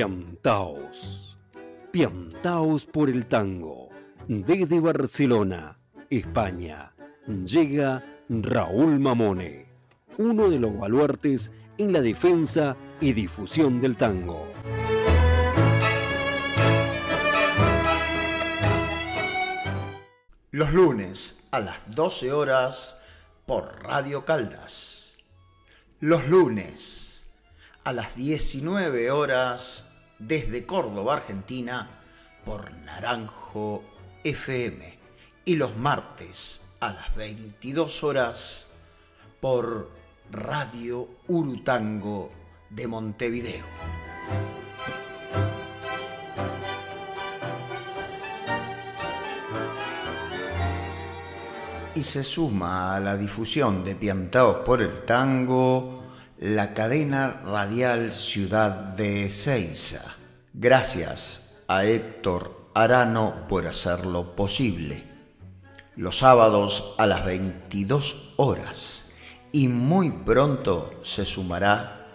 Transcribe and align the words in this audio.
Piantaos. 0.00 1.36
Piantaos 1.92 2.86
por 2.86 3.10
el 3.10 3.26
tango. 3.26 3.90
Desde 4.26 4.80
Barcelona, 4.80 5.78
España, 6.08 6.94
llega 7.44 8.02
Raúl 8.30 8.98
Mamone, 8.98 9.66
uno 10.16 10.48
de 10.48 10.58
los 10.58 10.74
baluartes 10.78 11.50
en 11.76 11.92
la 11.92 12.00
defensa 12.00 12.78
y 12.98 13.12
difusión 13.12 13.78
del 13.82 13.98
tango. 13.98 14.50
Los 20.50 20.72
lunes 20.72 21.48
a 21.52 21.60
las 21.60 21.94
12 21.94 22.32
horas 22.32 22.96
por 23.44 23.82
Radio 23.82 24.24
Caldas. 24.24 25.18
Los 25.98 26.26
lunes 26.26 27.34
a 27.84 27.92
las 27.92 28.16
19 28.16 29.10
horas 29.10 29.89
desde 30.20 30.64
Córdoba, 30.66 31.14
Argentina, 31.14 31.88
por 32.44 32.72
Naranjo 32.72 33.82
FM. 34.22 34.98
Y 35.44 35.56
los 35.56 35.76
martes 35.76 36.76
a 36.80 36.92
las 36.92 37.14
22 37.16 38.04
horas 38.04 38.66
por 39.40 39.90
Radio 40.30 41.08
Urutango 41.26 42.30
de 42.68 42.86
Montevideo. 42.86 43.66
Y 51.94 52.02
se 52.02 52.22
suma 52.22 52.94
a 52.94 53.00
la 53.00 53.16
difusión 53.16 53.84
de 53.84 53.94
Piantaos 53.94 54.58
por 54.64 54.80
el 54.80 55.02
Tango 55.04 55.99
la 56.40 56.72
cadena 56.72 57.42
radial 57.44 58.14
Ciudad 58.14 58.94
de 58.96 59.26
Ezeiza. 59.26 60.16
Gracias 60.54 61.62
a 61.68 61.84
Héctor 61.84 62.70
Arano 62.72 63.46
por 63.46 63.66
hacerlo 63.66 64.34
posible. 64.34 65.04
Los 65.96 66.20
sábados 66.20 66.94
a 66.96 67.04
las 67.04 67.26
22 67.26 68.36
horas 68.38 69.10
y 69.52 69.68
muy 69.68 70.10
pronto 70.10 70.98
se 71.02 71.26
sumará 71.26 72.08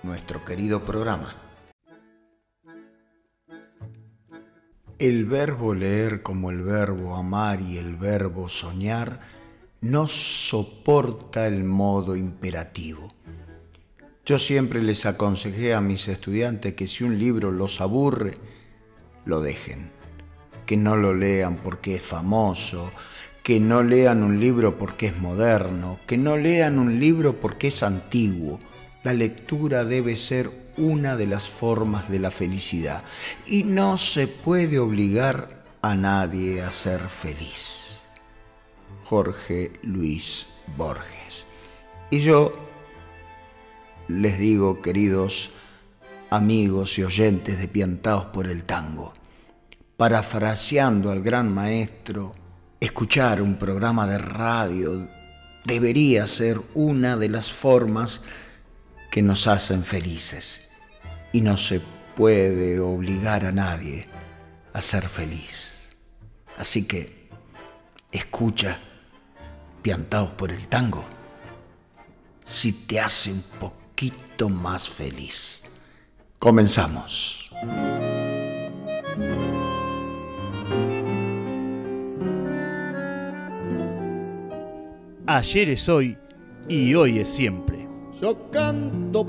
nuestro 0.03 0.45
querido 0.45 0.85
programa. 0.85 1.42
El 4.99 5.25
verbo 5.25 5.73
leer 5.73 6.22
como 6.22 6.52
el 6.52 6.61
verbo 6.61 7.16
amar 7.16 7.61
y 7.61 7.77
el 7.77 7.95
verbo 7.95 8.47
soñar 8.47 9.19
no 9.81 10.08
soporta 10.08 11.47
el 11.47 11.63
modo 11.63 12.16
imperativo. 12.16 13.11
Yo 14.25 14.39
siempre 14.39 14.81
les 14.81 15.05
aconsejé 15.05 15.73
a 15.73 15.81
mis 15.81 16.08
estudiantes 16.08 16.75
que 16.75 16.88
si 16.88 17.03
un 17.03 17.19
libro 17.19 17.52
los 17.52 17.81
aburre, 17.81 18.35
lo 19.25 19.41
dejen, 19.41 19.91
que 20.66 20.77
no 20.77 20.95
lo 20.95 21.13
lean 21.13 21.57
porque 21.57 21.95
es 21.95 22.03
famoso, 22.03 22.91
que 23.44 23.59
no 23.59 23.83
lean 23.83 24.23
un 24.23 24.39
libro 24.39 24.78
porque 24.78 25.07
es 25.07 25.17
moderno, 25.17 26.00
que 26.07 26.17
no 26.17 26.38
lean 26.38 26.80
un 26.80 27.00
libro 27.00 27.41
porque 27.41 27.67
es 27.67 27.83
antiguo. 27.83 28.59
La 29.03 29.13
lectura 29.13 29.83
debe 29.83 30.15
ser 30.15 30.49
una 30.77 31.15
de 31.15 31.27
las 31.27 31.47
formas 31.47 32.09
de 32.09 32.19
la 32.19 32.31
felicidad 32.31 33.03
y 33.45 33.63
no 33.63 33.97
se 33.97 34.27
puede 34.27 34.79
obligar 34.79 35.63
a 35.81 35.95
nadie 35.95 36.61
a 36.61 36.71
ser 36.71 37.01
feliz. 37.01 37.83
Jorge 39.03 39.73
Luis 39.83 40.47
Borges. 40.77 41.45
Y 42.09 42.22
yo 42.22 42.53
les 44.07 44.39
digo, 44.39 44.81
queridos 44.81 45.51
amigos 46.29 46.97
y 46.97 47.03
oyentes 47.03 47.59
de 47.59 47.67
Piantaos 47.67 48.25
por 48.25 48.47
el 48.47 48.63
Tango, 48.63 49.13
parafraseando 49.97 51.11
al 51.11 51.22
gran 51.22 51.53
maestro, 51.53 52.31
escuchar 52.79 53.41
un 53.41 53.55
programa 53.55 54.07
de 54.07 54.17
radio 54.17 55.07
debería 55.66 56.28
ser 56.28 56.59
una 56.73 57.17
de 57.17 57.29
las 57.29 57.51
formas 57.51 58.23
que 59.13 59.22
nos 59.22 59.46
hacen 59.46 59.84
felices. 59.84 60.72
Y 61.34 61.41
no 61.41 61.56
se 61.56 61.79
puede 62.18 62.79
obligar 62.79 63.46
a 63.46 63.51
nadie 63.51 64.07
a 64.74 64.81
ser 64.81 65.07
feliz. 65.07 65.84
Así 66.57 66.88
que 66.88 67.29
escucha 68.12 68.79
piantados 69.84 70.31
por 70.31 70.52
el 70.52 70.68
tango, 70.68 71.06
si 72.44 72.73
te 72.73 73.00
hace 73.00 73.31
un 73.31 73.44
poquito 73.59 74.50
más 74.50 74.90
feliz. 74.90 75.62
Comenzamos. 76.40 77.52
Ayer 85.28 85.69
es 85.69 85.88
hoy 85.88 86.18
y 86.68 86.96
hoy 86.96 87.19
es 87.19 87.29
siempre. 87.29 87.72
Yo 88.23 88.38
canto 88.51 89.28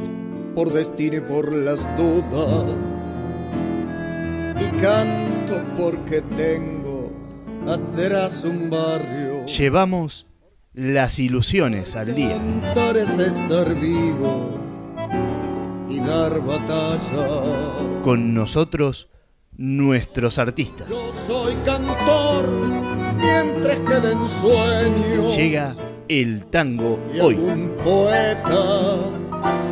por 0.54 0.72
destino 0.72 1.16
y 1.16 1.20
por 1.22 1.52
las 1.52 1.80
dudas. 1.96 2.76
Y 4.60 4.80
canto 4.80 5.64
porque 5.76 6.22
tengo 6.36 7.10
atrás 7.66 8.44
un 8.44 8.70
barrio. 8.70 9.46
Llevamos 9.46 10.28
las 10.74 11.18
ilusiones 11.18 11.96
al 11.96 12.14
día. 12.14 12.36
Cantar 12.36 12.96
es 12.98 13.18
estar 13.18 13.74
vivo 13.74 14.60
y 15.88 15.98
dar 15.98 16.40
batalla. 16.44 17.42
Con 18.04 18.32
nosotros, 18.32 19.08
nuestros 19.56 20.38
artistas. 20.38 20.88
Yo 20.88 21.12
soy 21.12 21.54
cantor 21.64 22.48
mientras 23.20 23.76
queden 23.80 24.28
sueños. 24.28 25.36
Llega 25.36 25.74
el 26.08 26.44
tango 26.46 26.98
y 27.14 27.20
hoy. 27.20 27.34
algún 27.34 27.76
poeta 27.82 28.96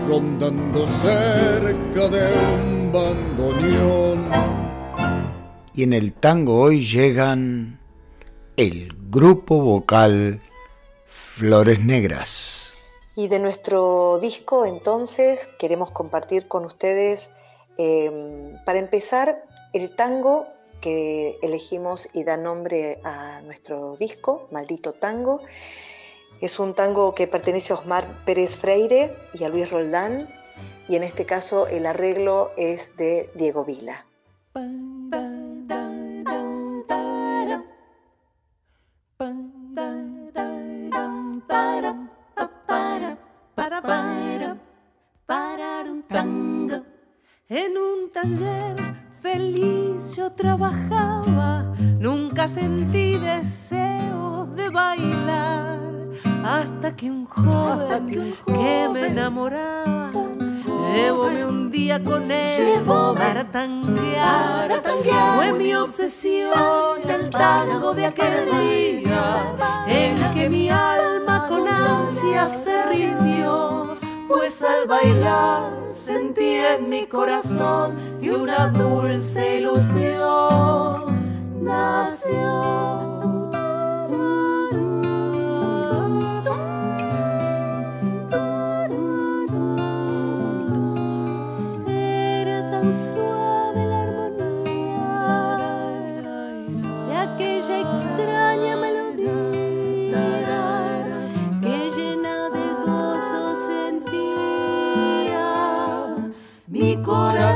rondando 0.08 0.86
cerca 0.86 2.08
de 2.08 2.32
un 2.54 2.92
bandoneón. 2.92 4.30
Y 5.74 5.84
en 5.84 5.92
el 5.92 6.12
tango 6.12 6.60
hoy 6.60 6.84
llegan 6.84 7.80
el 8.56 8.94
grupo 9.10 9.60
vocal 9.60 10.40
Flores 11.06 11.80
Negras. 11.84 12.72
Y 13.14 13.28
de 13.28 13.38
nuestro 13.38 14.18
disco, 14.18 14.64
entonces, 14.64 15.48
queremos 15.58 15.90
compartir 15.90 16.48
con 16.48 16.64
ustedes, 16.64 17.30
eh, 17.76 18.54
para 18.64 18.78
empezar, 18.78 19.44
el 19.74 19.94
tango 19.96 20.46
que 20.80 21.38
elegimos 21.42 22.08
y 22.12 22.24
da 22.24 22.36
nombre 22.36 23.00
a 23.04 23.40
nuestro 23.42 23.96
disco, 23.96 24.48
Maldito 24.50 24.92
Tango. 24.92 25.40
Es 26.40 26.58
un 26.58 26.74
tango 26.74 27.14
que 27.14 27.26
pertenece 27.26 27.72
a 27.72 27.76
Osmar 27.76 28.06
Pérez 28.24 28.56
Freire 28.56 29.14
y 29.34 29.44
a 29.44 29.48
Luis 29.48 29.70
Roldán, 29.70 30.28
y 30.88 30.96
en 30.96 31.02
este 31.02 31.26
caso 31.26 31.66
el 31.66 31.86
arreglo 31.86 32.52
es 32.56 32.96
de 32.96 33.30
Diego 33.34 33.64
Vila. 33.64 34.06
Llevóme 60.92 61.44
un 61.44 61.70
día 61.70 62.02
con 62.02 62.30
él 62.30 62.82
para 63.16 63.44
tanguear. 63.44 64.82
Fue 65.36 65.52
mi 65.52 65.74
obsesión 65.74 67.00
el 67.08 67.30
tango 67.30 67.94
de 67.94 68.06
aquel 68.06 68.50
día, 68.60 69.54
en 69.86 70.34
que 70.34 70.48
mi 70.48 70.68
alma 70.68 71.46
con 71.48 71.66
ansia 71.68 72.48
se 72.48 72.84
rindió 72.84 73.96
pues 74.32 74.62
al 74.62 74.86
bailar 74.88 75.82
sentí 75.86 76.54
en 76.54 76.88
mi 76.88 77.06
corazón 77.06 77.96
que 78.20 78.32
una 78.32 78.68
dulce 78.68 79.58
ilusión 79.58 81.04
nació. 81.60 83.11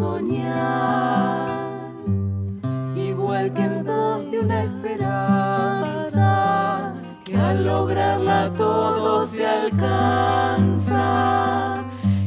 igual 2.95 3.51
que 3.53 3.63
en 3.63 3.83
pos 3.85 4.29
de 4.29 4.39
una 4.39 4.63
esperanza, 4.63 6.23
que 7.25 7.35
al 7.35 7.65
lograrla 7.65 8.53
todo 8.53 9.25
se 9.25 9.47
alcanza. 9.47 11.03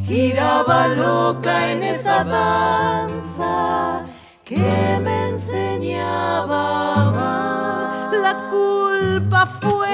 Giraba 0.06 0.88
loca 0.88 1.70
en 1.70 1.84
esa 1.84 2.24
danza 2.24 4.04
que 4.44 5.00
me 5.02 5.28
enseñaba. 5.28 6.86
La 8.22 8.48
fue 9.60 9.88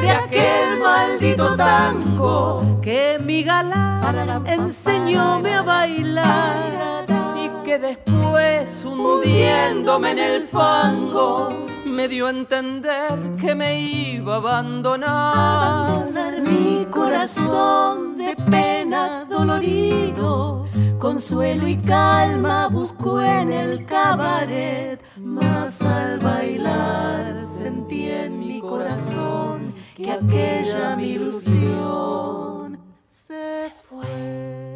de 0.00 0.10
aquel 0.10 0.80
maldito 0.82 1.56
tango 1.56 2.80
que 2.82 3.18
mi 3.22 3.42
galán 3.42 4.46
enseñóme 4.46 5.54
a 5.54 5.62
bailar 5.62 7.06
y 7.36 7.48
que 7.64 7.78
después 7.78 8.84
hundiéndome 8.84 10.10
en 10.12 10.18
el 10.18 10.42
fango 10.42 11.48
me 11.84 12.08
dio 12.08 12.26
a 12.26 12.30
entender 12.30 13.18
que 13.40 13.54
me 13.54 13.78
iba 13.78 14.34
a 14.34 14.36
abandonar. 14.38 16.12
Mi 16.40 16.86
corazón 16.90 18.16
de 18.16 18.34
pena 18.50 19.26
dolorido, 19.28 20.64
consuelo 20.98 21.68
y 21.68 21.76
calma 21.76 22.68
buscó 22.68 23.20
en 23.20 23.52
el 23.52 23.84
cabaret, 23.84 25.01
mas 25.22 25.80
al 25.82 26.18
bailar 26.18 27.38
sentí 27.38 28.10
en 28.10 28.40
mi 28.40 28.60
corazón 28.60 29.74
que 29.96 30.10
aquella 30.10 30.96
mi 30.96 31.10
ilusión 31.10 32.78
se 33.08 33.70
fue. 33.70 34.71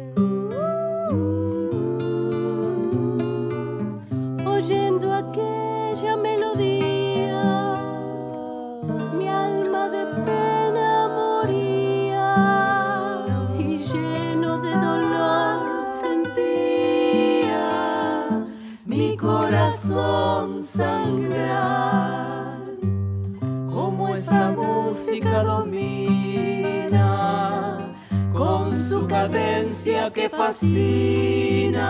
Corazón 19.97 20.61
sangrar 20.63 22.57
como 23.71 24.09
esa 24.09 24.51
música 24.51 25.43
domina 25.43 26.65
con 28.31 28.75
su 28.75 29.07
cadencia 29.07 30.11
que 30.11 30.29
fascina. 30.29 31.87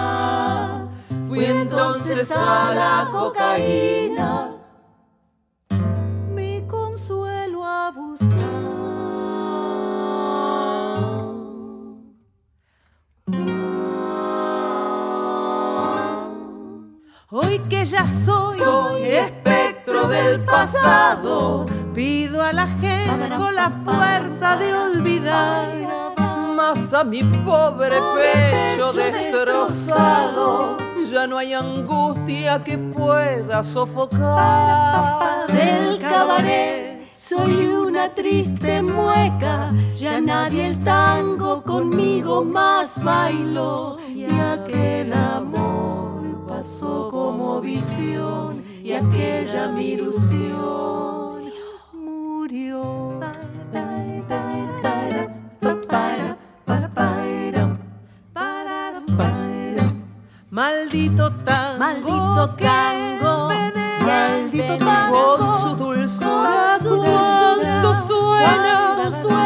Fui 1.27 1.43
entonces 1.43 2.31
a 2.31 2.73
la 2.73 3.09
cocaína, 3.11 4.56
Hoy 17.29 17.59
que 17.69 17.83
ya 17.83 18.07
soy, 18.07 18.61
espectro 19.03 20.07
del 20.07 20.39
pasado, 20.45 21.65
pido 21.93 22.41
a 22.41 22.53
la 22.53 22.65
gente 22.67 23.35
con 23.35 23.53
la 23.53 23.69
fuerza 23.69 24.55
de 24.55 24.73
olvidar. 24.73 26.15
Más 26.55 26.93
a 26.93 27.03
mi 27.03 27.23
pobre 27.23 27.97
pecho 28.15 28.93
destrozado, 28.93 30.77
ya 31.11 31.27
no 31.27 31.37
hay 31.37 31.53
angustia 31.53 32.63
que 32.63 32.77
pueda 32.77 33.61
sofocar. 33.61 35.47
Del 35.47 35.99
cabaret 35.99 37.09
soy 37.13 37.65
una 37.65 38.13
triste 38.13 38.81
mueca, 38.81 39.73
ya 39.97 40.21
nadie 40.21 40.67
el 40.67 40.79
tango 40.81 41.61
conmigo 41.61 42.45
más 42.45 43.03
bailó. 43.03 43.97
Y 44.15 44.23
aquel 44.23 45.11
amor 45.11 45.96
pasó 46.47 47.09
como 47.11 47.59
visión, 47.61 48.63
y 48.83 48.93
aquella 48.93 49.67
mi 49.69 49.91
ilusión 49.91 51.43
murió. 51.93 53.19
Maldito 60.49 61.31
tango, 61.43 61.77
Maldito 61.77 62.49
tango, 62.55 63.49
maldito 64.05 64.77
tango, 64.79 65.37
con 65.37 65.59
su 65.59 65.75
dulzura 65.75 66.79
cuando 66.81 67.95
suena, 67.95 68.95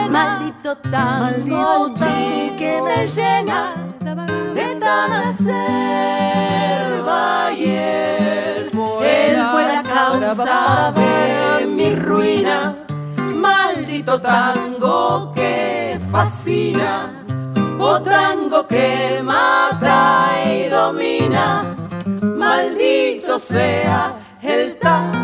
Maldito 0.09 0.77
tango, 0.77 1.21
maldito 1.21 1.93
tango 1.99 2.57
que 2.57 2.81
me 2.81 3.07
llena 3.07 3.73
de 4.53 4.75
tan 4.75 6.20
fue 10.09 10.19
la 10.19 10.27
causa 10.27 10.93
de 10.95 11.67
mi 11.67 11.95
ruina, 11.95 12.75
maldito 13.35 14.19
tango 14.19 15.31
que 15.35 15.99
fascina, 16.11 17.23
o 17.79 18.01
tango 18.01 18.67
que 18.67 19.21
mata 19.23 20.29
y 20.45 20.69
domina, 20.69 21.75
maldito 22.21 23.37
sea 23.39 24.15
el 24.41 24.77
tango. 24.79 25.21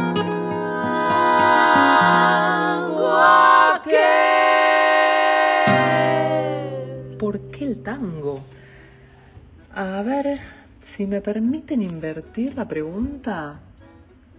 ¿Por 7.20 7.40
qué 7.52 7.66
el 7.66 7.84
tango? 7.84 8.42
A 9.74 10.02
ver, 10.04 10.40
si 10.96 11.06
me 11.06 11.20
permiten 11.20 11.82
invertir 11.82 12.56
la 12.56 12.66
pregunta, 12.66 13.60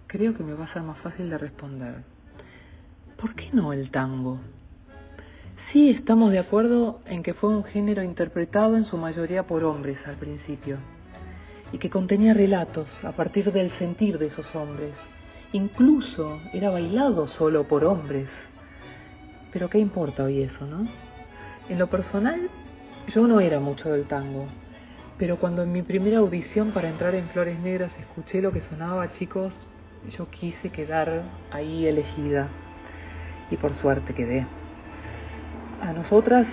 creo 0.09 0.35
que 0.35 0.43
me 0.43 0.53
va 0.53 0.65
a 0.65 0.73
ser 0.73 0.81
más 0.81 0.97
fácil 0.97 1.29
de 1.29 1.37
responder. 1.37 2.03
¿Por 3.15 3.35
qué 3.35 3.49
no 3.53 3.71
el 3.73 3.91
tango? 3.91 4.39
Sí 5.71 5.91
estamos 5.91 6.31
de 6.31 6.39
acuerdo 6.39 6.99
en 7.05 7.21
que 7.21 7.35
fue 7.35 7.51
un 7.51 7.63
género 7.63 8.01
interpretado 8.01 8.75
en 8.75 8.85
su 8.85 8.97
mayoría 8.97 9.43
por 9.43 9.63
hombres 9.63 9.99
al 10.07 10.15
principio 10.15 10.77
y 11.71 11.77
que 11.77 11.91
contenía 11.91 12.33
relatos 12.33 12.87
a 13.03 13.11
partir 13.11 13.51
del 13.51 13.69
sentir 13.71 14.17
de 14.17 14.27
esos 14.27 14.55
hombres. 14.55 14.93
Incluso 15.53 16.39
era 16.53 16.71
bailado 16.71 17.27
solo 17.27 17.67
por 17.67 17.85
hombres. 17.85 18.27
Pero 19.53 19.69
¿qué 19.69 19.77
importa 19.77 20.23
hoy 20.23 20.41
eso, 20.41 20.65
no? 20.65 20.85
En 21.69 21.77
lo 21.77 21.85
personal, 21.85 22.49
yo 23.13 23.27
no 23.27 23.39
era 23.41 23.59
mucho 23.59 23.91
del 23.91 24.07
tango, 24.07 24.47
pero 25.19 25.37
cuando 25.37 25.61
en 25.61 25.71
mi 25.71 25.83
primera 25.83 26.17
audición 26.17 26.71
para 26.71 26.89
entrar 26.89 27.13
en 27.13 27.27
Flores 27.27 27.59
Negras 27.59 27.91
escuché 27.99 28.41
lo 28.41 28.51
que 28.51 28.63
sonaba, 28.71 29.13
chicos, 29.19 29.53
yo 30.17 30.29
quise 30.29 30.69
quedar 30.69 31.23
ahí 31.51 31.87
elegida. 31.87 32.47
Y 33.51 33.57
por 33.57 33.73
suerte 33.81 34.13
quedé. 34.13 34.45
A 35.81 35.93
nosotras, 35.93 36.45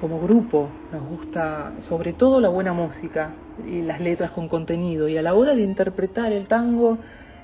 como 0.00 0.20
grupo, 0.20 0.68
nos 0.92 1.02
gusta 1.04 1.72
sobre 1.88 2.12
todo 2.12 2.40
la 2.40 2.48
buena 2.48 2.72
música 2.72 3.30
y 3.66 3.82
las 3.82 4.00
letras 4.00 4.30
con 4.32 4.48
contenido. 4.48 5.08
Y 5.08 5.16
a 5.16 5.22
la 5.22 5.34
hora 5.34 5.54
de 5.54 5.62
interpretar 5.62 6.32
el 6.32 6.46
tango, 6.46 6.98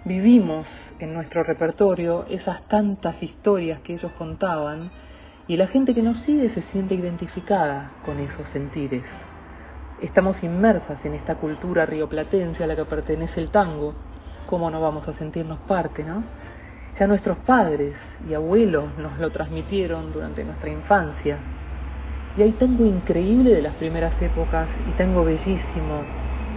vivimos 0.05 0.67
en 0.99 1.15
nuestro 1.15 1.43
repertorio 1.43 2.27
esas 2.29 2.67
tantas 2.69 3.23
historias 3.23 3.81
que 3.81 3.95
ellos 3.95 4.13
contaban 4.13 4.91
y 5.47 5.57
la 5.57 5.67
gente 5.69 5.95
que 5.95 6.03
nos 6.03 6.19
sigue 6.25 6.51
se 6.55 6.63
siente 6.73 6.95
identificada 6.95 7.91
con 8.05 8.19
esos 8.21 8.47
sentires. 8.53 9.03
Estamos 10.03 10.37
inmersas 10.43 11.05
en 11.05 11.15
esta 11.15 11.37
cultura 11.37 11.87
rioplatense 11.87 12.63
a 12.63 12.67
la 12.67 12.77
que 12.77 12.85
pertenece 12.85 13.41
el 13.41 13.51
tango. 13.51 13.95
¿Cómo 14.49 14.71
no 14.71 14.81
vamos 14.81 15.07
a 15.07 15.13
sentirnos 15.19 15.59
parte, 15.69 16.03
no? 16.03 16.25
Ya 16.99 17.07
nuestros 17.07 17.37
padres 17.39 17.95
y 18.27 18.33
abuelos 18.33 18.87
nos 18.97 19.19
lo 19.19 19.29
transmitieron 19.29 20.11
durante 20.11 20.43
nuestra 20.43 20.71
infancia. 20.71 21.37
Y 22.35 22.41
hay 22.41 22.53
tango 22.53 22.87
increíble 22.87 23.51
de 23.51 23.61
las 23.61 23.75
primeras 23.75 24.15
épocas 24.23 24.67
y 24.89 24.93
tango 24.93 25.23
bellísimo, 25.23 26.01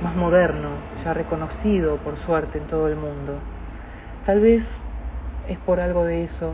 más 0.01 0.15
moderno, 0.15 0.69
ya 1.03 1.13
reconocido 1.13 1.97
por 1.97 2.17
suerte 2.19 2.59
en 2.59 2.67
todo 2.67 2.87
el 2.87 2.95
mundo. 2.95 3.33
Tal 4.25 4.39
vez 4.39 4.63
es 5.49 5.57
por 5.57 5.81
algo 5.81 6.05
de 6.05 6.23
eso, 6.23 6.53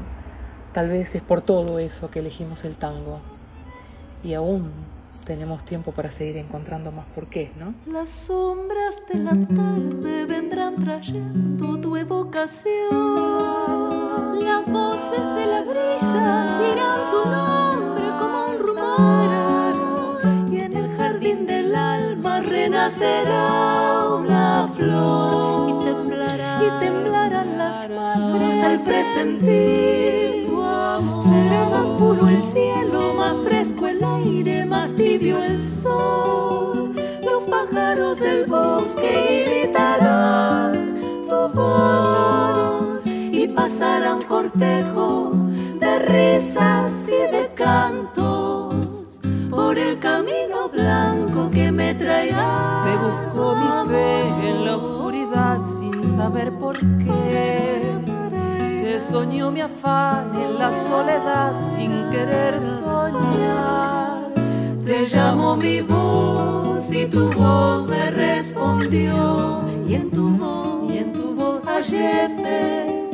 tal 0.73 0.89
vez 0.89 1.07
es 1.13 1.21
por 1.21 1.43
todo 1.43 1.77
eso 1.77 2.09
que 2.09 2.17
elegimos 2.17 2.65
el 2.65 2.77
tango. 2.77 3.19
Y 4.23 4.33
aún 4.33 4.71
tenemos 5.27 5.63
tiempo 5.65 5.91
para 5.91 6.17
seguir 6.17 6.37
encontrando 6.37 6.89
más 6.89 7.05
porqués, 7.13 7.53
¿no? 7.57 7.73
Las 7.85 8.09
sombras 8.09 9.01
de 9.11 9.19
la 9.19 9.31
tarde 9.31 10.25
vendrán 10.25 10.77
trayendo 10.77 11.77
tu 11.81 11.97
evocación. 11.97 12.87
Las 14.41 14.65
voces 14.65 15.35
de 15.35 15.45
la 15.45 15.61
brisa 15.63 16.59
dirán 16.63 16.99
tu 17.11 17.29
nombre 17.29 18.07
como 18.17 18.45
un 18.47 18.57
rumor. 18.57 19.27
Y 20.49 20.59
en 20.61 20.77
el 20.77 20.95
jardín 20.95 21.45
del 21.45 21.75
alma 21.75 22.39
renará 22.39 22.85
nacerá 22.85 24.05
una 24.15 24.69
flor 24.75 25.69
y 25.69 25.73
temblará, 25.85 26.61
y 26.63 26.69
temblarán 26.79 27.57
las 27.57 27.89
manos 27.89 28.55
al 28.63 28.79
presentir 28.79 30.36
más 31.49 31.91
puro 31.91 32.27
el 32.27 32.39
cielo, 32.39 33.13
más 33.13 33.37
fresco 33.39 33.87
el 33.87 34.03
aire, 34.03 34.65
más 34.65 34.93
tibio 34.95 35.41
el 35.43 35.59
sol. 35.59 36.91
Los 37.23 37.45
pájaros 37.47 38.19
del 38.19 38.45
bosque 38.45 39.63
imitarán 39.65 40.95
tu 41.27 41.57
voz 41.57 43.01
y 43.05 43.47
pasará 43.47 44.15
un 44.15 44.23
cortejo 44.23 45.31
de 45.79 45.99
risas 45.99 46.91
y 47.07 47.31
de 47.31 47.49
cantos 47.55 49.19
por 49.49 49.77
el 49.77 49.99
camino 49.99 50.69
blanco 50.71 51.49
que 51.49 51.71
me 51.71 51.93
traerá. 51.95 52.83
Te 52.83 52.97
busco 52.97 53.55
mi 53.55 53.89
fe 53.93 54.49
en 54.49 54.65
la 54.65 54.75
oscuridad 54.75 55.65
sin 55.65 56.15
saber 56.15 56.51
por 56.53 56.77
qué. 56.77 57.26
Soñó 58.99 59.51
mi 59.51 59.61
afán 59.61 60.33
en 60.35 60.57
la 60.57 60.73
soledad 60.73 61.53
sin 61.61 62.09
querer 62.09 62.61
soñar. 62.61 64.33
Te 64.85 65.05
llamó 65.05 65.55
mi 65.55 65.81
voz 65.81 66.91
y 66.91 67.05
tu 67.05 67.31
voz 67.31 67.89
me 67.89 68.09
respondió. 68.09 69.61
Y 69.87 69.93
en 69.93 70.09
tu 70.09 70.29
voz 71.35 71.63
hallé 71.65 72.27
fe 72.41 73.07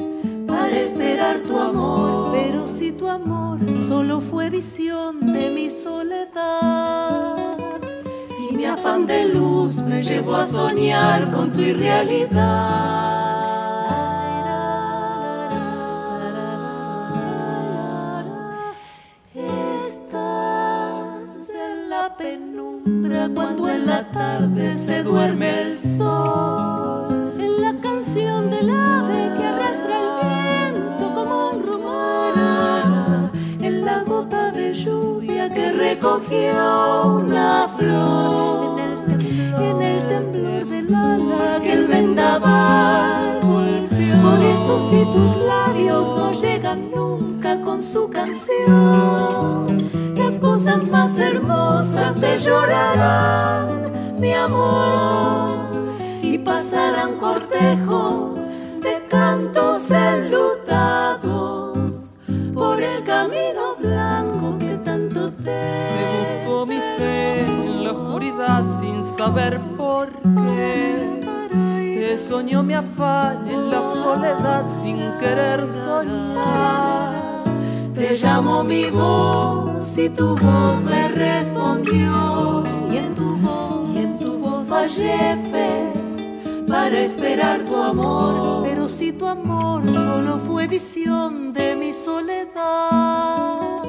para 0.47 0.75
esperar 0.79 1.41
tu 1.41 1.59
amor. 1.59 2.31
Pero 2.31 2.67
si 2.67 2.93
tu 2.93 3.07
amor 3.07 3.59
solo 3.85 4.21
fue 4.21 4.49
visión 4.49 5.33
de 5.33 5.49
mi 5.51 5.69
soledad. 5.69 7.35
Si 8.23 8.55
mi 8.55 8.65
afán 8.65 9.05
de 9.05 9.25
luz 9.25 9.81
me 9.81 10.01
llevó 10.01 10.37
a 10.37 10.47
soñar 10.47 11.29
con 11.29 11.51
tu 11.51 11.59
irrealidad. 11.59 13.32
Cuando 23.29 23.69
en 23.69 23.85
la 23.85 24.09
tarde 24.11 24.77
se 24.77 25.03
duerme 25.03 25.61
el 25.61 25.79
sol. 25.79 27.33
En 27.39 27.61
la 27.61 27.73
canción 27.81 28.49
del 28.49 28.69
ave 28.69 29.37
que 29.37 29.45
arrastra 29.45 29.99
el 30.01 30.09
viento 30.73 31.13
como 31.13 31.51
un 31.51 31.63
rumor. 31.63 32.33
En 33.61 33.85
la 33.85 34.03
gota 34.03 34.51
de 34.51 34.73
lluvia 34.73 35.49
que 35.49 35.71
recogió 35.71 37.19
una 37.19 37.69
flor. 37.77 38.79
En 38.79 39.81
el 39.81 40.07
temblor 40.07 40.65
del 40.67 40.93
ala 40.93 41.59
que 41.61 41.73
el 41.73 41.87
vendaval 41.87 43.39
golpeó. 43.41 44.21
Por 44.21 44.41
eso 44.41 44.79
si 44.89 45.05
tus 45.05 45.35
labios 45.45 46.09
no 46.15 46.31
llegan 46.41 46.91
nunca 46.91 47.61
con 47.61 47.81
su 47.81 48.09
canción, 48.09 49.72
cosas 50.63 50.85
más 50.85 51.19
hermosas 51.19 52.15
te 52.15 52.37
llorarán, 52.37 53.91
mi 54.17 54.31
amor, 54.31 55.57
y 56.21 56.37
pasarán 56.37 57.17
cortejo 57.17 58.35
de 58.81 59.05
cantos 59.09 59.91
enlutados 59.91 61.19
por 62.53 62.81
el 62.81 63.03
camino 63.03 63.75
blanco 63.77 64.57
que 64.57 64.77
tanto 64.77 65.33
te 65.33 65.43
Te 65.43 66.45
busco 66.45 66.65
mi 66.65 66.79
fe 66.97 67.41
en 67.41 67.83
la 67.83 67.91
oscuridad 67.91 68.69
sin 68.69 69.03
saber 69.03 69.59
por 69.75 70.13
qué. 70.21 71.19
Te 71.51 72.17
soñó 72.17 72.63
mi 72.63 72.73
afán 72.75 73.49
en 73.49 73.69
la 73.69 73.83
soledad 73.83 74.69
sin 74.69 75.11
querer 75.19 75.67
soñar. 75.67 77.22
Te 77.93 78.15
llamó 78.15 78.63
mi 78.63 78.89
voz 78.89 79.97
y 79.99 80.09
tu 80.09 80.35
voz 80.35 80.81
me 80.83 81.09
respondió. 81.09 82.63
Y 82.91 82.97
en 82.97 83.13
tu 83.13 83.37
voz, 83.37 83.89
y 83.93 83.99
en 83.99 84.17
tu 84.17 84.39
voz 84.39 84.69
hallé 84.69 85.37
fe 85.51 85.93
para 86.67 86.99
esperar 86.99 87.63
tu 87.65 87.75
amor. 87.75 88.63
Pero 88.63 88.89
si 88.89 89.11
tu 89.11 89.27
amor 89.27 89.83
solo 89.91 90.39
fue 90.39 90.67
visión 90.67 91.53
de 91.53 91.75
mi 91.75 91.93
soledad. 91.93 93.83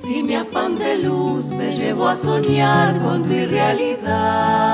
Si 0.00 0.22
mi 0.22 0.36
afán 0.36 0.76
de 0.76 0.98
luz 0.98 1.46
me 1.46 1.72
llevó 1.72 2.06
a 2.08 2.14
soñar 2.14 3.00
con 3.00 3.24
tu 3.24 3.32
irrealidad. 3.32 4.68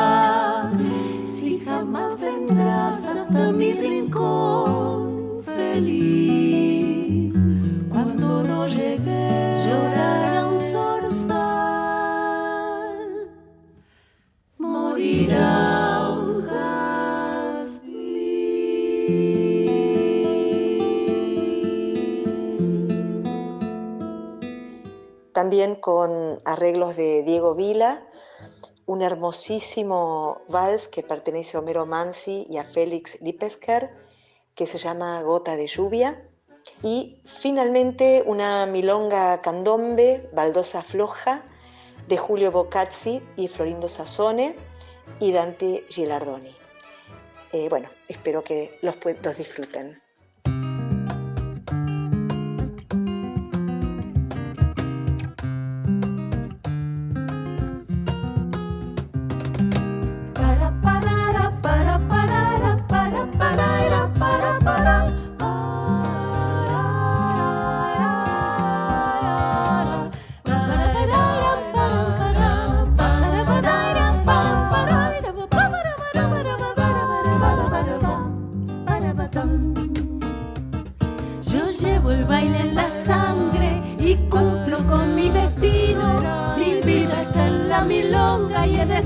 Si 1.25 1.61
jamás 1.61 2.21
vendrás 2.21 3.03
hasta 3.05 3.51
mi 3.51 3.73
rincón 3.73 5.43
feliz. 5.43 6.78
También 25.39 25.77
con 25.77 26.41
arreglos 26.45 26.97
de 26.97 27.23
Diego 27.23 27.55
Vila, 27.55 28.05
un 28.87 29.03
hermosísimo 29.03 30.43
vals 30.49 30.89
que 30.89 31.05
pertenece 31.05 31.57
a 31.57 31.61
Homero 31.61 31.87
Mansi 31.87 32.45
y 32.51 32.57
a 32.57 32.65
Félix 32.65 33.21
Lipesker, 33.21 33.89
que 34.57 34.67
se 34.67 34.79
llama 34.79 35.23
Gota 35.23 35.55
de 35.55 35.69
Lluvia. 35.69 36.29
Y 36.83 37.23
finalmente 37.25 38.25
una 38.27 38.67
milonga 38.67 39.41
candombe, 39.41 40.29
baldosa 40.33 40.83
floja, 40.83 41.45
de 42.09 42.17
Julio 42.17 42.51
Boccazzi 42.51 43.23
y 43.37 43.47
Florindo 43.47 43.87
Sassone 43.87 44.57
y 45.21 45.33
Dante 45.33 45.85
Gilardoni. 45.89 46.55
Eh, 47.53 47.69
bueno, 47.69 47.89
espero 48.09 48.45
que 48.45 48.79
los, 48.83 48.97
los 49.23 49.37
disfruten. 49.37 50.01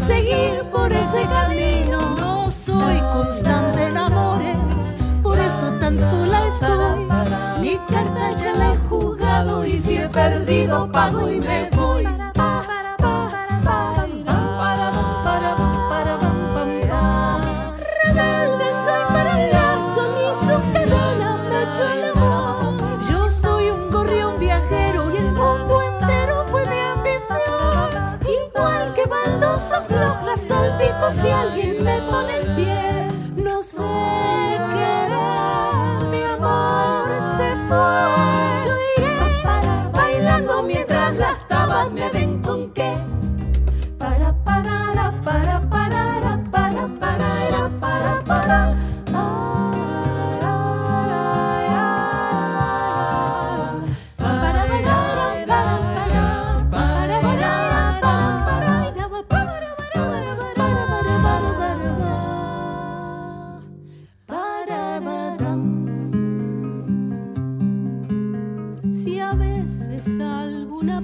Seguir 0.06 0.64
por 0.70 0.92
ese 0.92 1.22
camino. 1.28 2.16
No 2.16 2.50
soy 2.50 2.98
constante 3.12 3.86
en 3.86 3.96
amores, 3.96 4.96
por 5.22 5.38
eso 5.38 5.72
tan 5.78 5.96
sola 5.96 6.46
estoy. 6.46 7.06
Mi 7.60 7.76
carta 7.88 8.32
ya 8.36 8.52
la 8.54 8.74
he 8.74 8.78
jugado 8.88 9.64
y 9.64 9.78
si 9.78 9.96
he 9.96 10.08
perdido 10.08 10.90
pago 10.90 11.30
y 11.30 11.40
me 11.40 11.71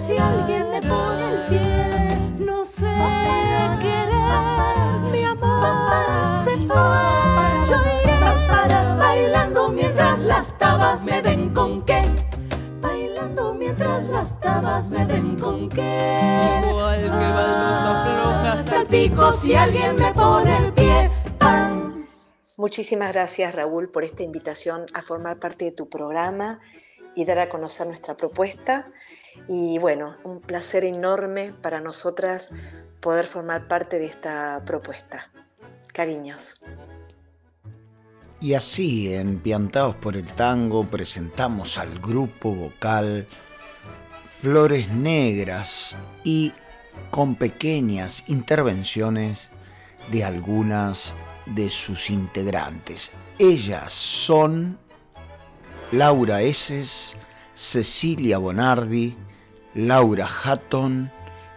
si 0.07 0.19
alguien 0.19 0.71
me 0.71 0.83
pone 0.83 1.25
el 1.33 1.41
pie. 1.49 2.37
No 2.39 2.65
sé 2.65 2.95
querer, 3.81 5.01
mi 5.11 5.25
amor 5.25 6.45
se 6.45 6.57
fue. 6.67 6.93
Yo 7.71 7.77
iré 8.03 8.15
bailando 8.99 9.71
mientras 9.71 10.25
las 10.25 10.59
tabas 10.59 11.05
me 11.05 11.23
den 11.23 11.55
con 11.55 11.85
qué. 11.87 12.03
Bailando 12.83 13.55
mientras 13.55 14.07
las 14.07 14.39
tabas 14.41 14.91
me 14.91 15.07
den 15.07 15.39
con 15.39 15.71
qué. 15.71 16.61
Igual 16.69 17.01
que 17.01 17.09
baldosa 17.09 18.05
floja, 18.05 18.57
Salpico 18.59 19.33
si 19.33 19.55
alguien 19.55 19.97
me 19.97 20.13
pone 20.13 20.55
el 20.59 20.73
pie. 20.75 21.11
¡Pam! 21.39 22.07
Muchísimas 22.59 23.11
gracias 23.13 23.55
Raúl 23.55 23.91
por 23.91 24.05
esta 24.05 24.23
invitación 24.23 24.85
a 24.93 25.01
formar 25.01 25.39
parte 25.39 25.65
de 25.65 25.73
tu 25.73 25.89
programa 25.89 26.61
y 27.15 27.25
dar 27.25 27.39
a 27.39 27.49
conocer 27.49 27.87
nuestra 27.87 28.17
propuesta. 28.17 28.87
Y 29.49 29.79
bueno, 29.79 30.17
un 30.25 30.41
placer 30.41 30.85
enorme 30.85 31.53
para 31.63 31.81
nosotras 31.81 32.51
poder 33.01 33.27
formar 33.27 33.69
parte 33.69 33.99
de 33.99 34.07
esta 34.07 34.63
propuesta. 34.65 35.31
Cariños. 35.93 36.61
Y 38.41 38.55
así, 38.55 39.15
en 39.15 39.39
Piantados 39.39 39.97
por 39.97 40.17
el 40.17 40.27
Tango, 40.27 40.91
presentamos 40.91 41.79
al 41.79 41.99
grupo 41.99 42.55
vocal 42.55 43.27
Flores 44.27 44.91
Negras 44.91 45.97
y 46.25 46.53
con 47.11 47.37
pequeñas 47.37 48.25
intervenciones 48.29 49.51
de 50.11 50.25
algunas 50.25 51.15
de 51.47 51.71
sus 51.71 52.11
integrantes. 52.11 53.13
Ellas 53.39 53.93
son 53.93 54.79
Laura 55.93 56.43
Eses, 56.43 57.17
Cecilia 57.55 58.39
Bonardi, 58.39 59.17
Laura 59.75 60.29
Hatton 60.29 61.11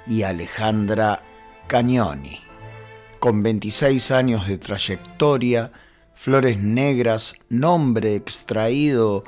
y 0.08 0.23
Alejandra 0.23 1.21
Cagnoni. 1.67 2.39
Con 3.19 3.43
26 3.43 4.12
años 4.12 4.47
de 4.47 4.58
trayectoria, 4.58 5.71
Flores 6.15 6.58
Negras, 6.58 7.36
nombre 7.49 8.15
extraído 8.15 9.23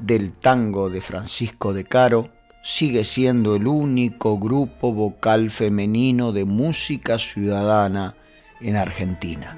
del 0.00 0.32
tango 0.32 0.88
de 0.88 1.02
Francisco 1.02 1.74
de 1.74 1.84
Caro, 1.84 2.30
sigue 2.62 3.04
siendo 3.04 3.56
el 3.56 3.66
único 3.66 4.38
grupo 4.38 4.94
vocal 4.94 5.50
femenino 5.50 6.32
de 6.32 6.46
música 6.46 7.18
ciudadana 7.18 8.14
en 8.62 8.76
Argentina. 8.76 9.54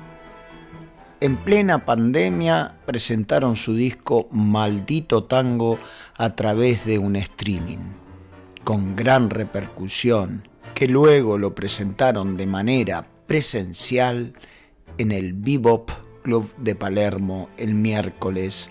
En 1.20 1.36
plena 1.36 1.84
pandemia 1.84 2.74
presentaron 2.84 3.54
su 3.54 3.74
disco 3.74 4.28
Maldito 4.32 5.24
Tango 5.24 5.78
a 6.16 6.34
través 6.34 6.84
de 6.84 6.98
un 6.98 7.14
streaming, 7.14 7.78
con 8.66 8.96
gran 8.96 9.30
repercusión, 9.30 10.42
que 10.74 10.88
luego 10.88 11.38
lo 11.38 11.54
presentaron 11.54 12.36
de 12.36 12.48
manera 12.48 13.06
presencial 13.28 14.32
en 14.98 15.12
el 15.12 15.34
Bebop 15.34 15.88
Club 16.24 16.52
de 16.56 16.74
Palermo 16.74 17.48
el 17.58 17.74
miércoles 17.74 18.70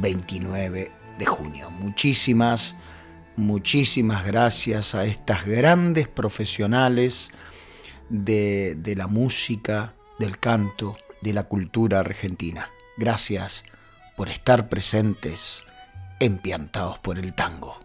29 0.00 0.90
de 1.18 1.26
junio. 1.26 1.68
Muchísimas, 1.72 2.74
muchísimas 3.36 4.24
gracias 4.24 4.94
a 4.94 5.04
estas 5.04 5.44
grandes 5.44 6.08
profesionales 6.08 7.30
de, 8.08 8.76
de 8.76 8.96
la 8.96 9.08
música, 9.08 9.92
del 10.18 10.38
canto, 10.38 10.96
de 11.20 11.34
la 11.34 11.42
cultura 11.42 12.00
argentina. 12.00 12.70
Gracias 12.96 13.64
por 14.16 14.30
estar 14.30 14.70
presentes 14.70 15.64
en 16.18 16.38
Piantaos 16.38 16.98
por 16.98 17.18
el 17.18 17.34
Tango. 17.34 17.78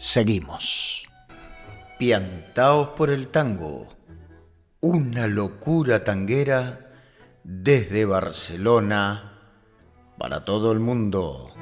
Seguimos. 0.00 1.04
Piantaos 1.98 2.88
por 2.96 3.10
el 3.10 3.28
Tango. 3.28 3.86
Una 4.80 5.26
locura 5.26 6.04
tanguera 6.04 6.94
desde 7.44 8.06
Barcelona 8.06 9.34
para 10.16 10.46
todo 10.46 10.72
el 10.72 10.80
mundo. 10.80 11.52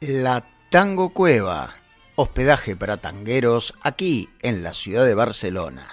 La 0.00 0.44
Tango 0.70 1.14
Cueva, 1.14 1.74
hospedaje 2.16 2.76
para 2.76 2.98
tangueros 2.98 3.72
aquí 3.80 4.28
en 4.42 4.62
la 4.62 4.74
ciudad 4.74 5.06
de 5.06 5.14
Barcelona. 5.14 5.86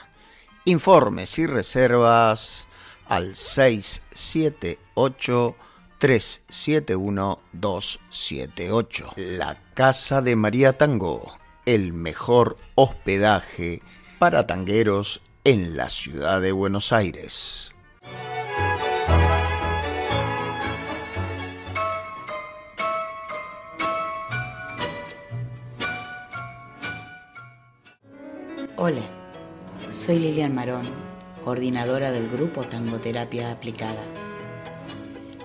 Informes 0.65 1.39
y 1.39 1.47
reservas 1.47 2.67
al 3.07 3.37
678 3.37 5.55
371 6.01 7.39
278. 7.53 9.13
La 9.17 9.55
Casa 9.75 10.23
de 10.23 10.35
María 10.35 10.73
Tango, 10.73 11.37
el 11.67 11.93
mejor 11.93 12.57
hospedaje 12.73 13.83
para 14.17 14.47
tangueros 14.47 15.21
en 15.43 15.77
la 15.77 15.91
ciudad 15.91 16.41
de 16.41 16.53
Buenos 16.53 16.91
Aires. 16.91 17.71
Hola, 28.75 29.03
soy 29.91 30.17
Lilian 30.17 30.55
Marón, 30.55 30.89
coordinadora 31.43 32.11
del 32.11 32.27
grupo 32.27 32.63
Tangoterapia 32.63 33.51
Aplicada. 33.51 34.01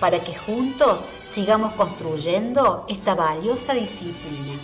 para 0.00 0.22
que 0.22 0.34
juntos 0.34 1.04
sigamos 1.24 1.72
construyendo 1.72 2.84
esta 2.88 3.14
valiosa 3.14 3.74
disciplina. 3.74 4.58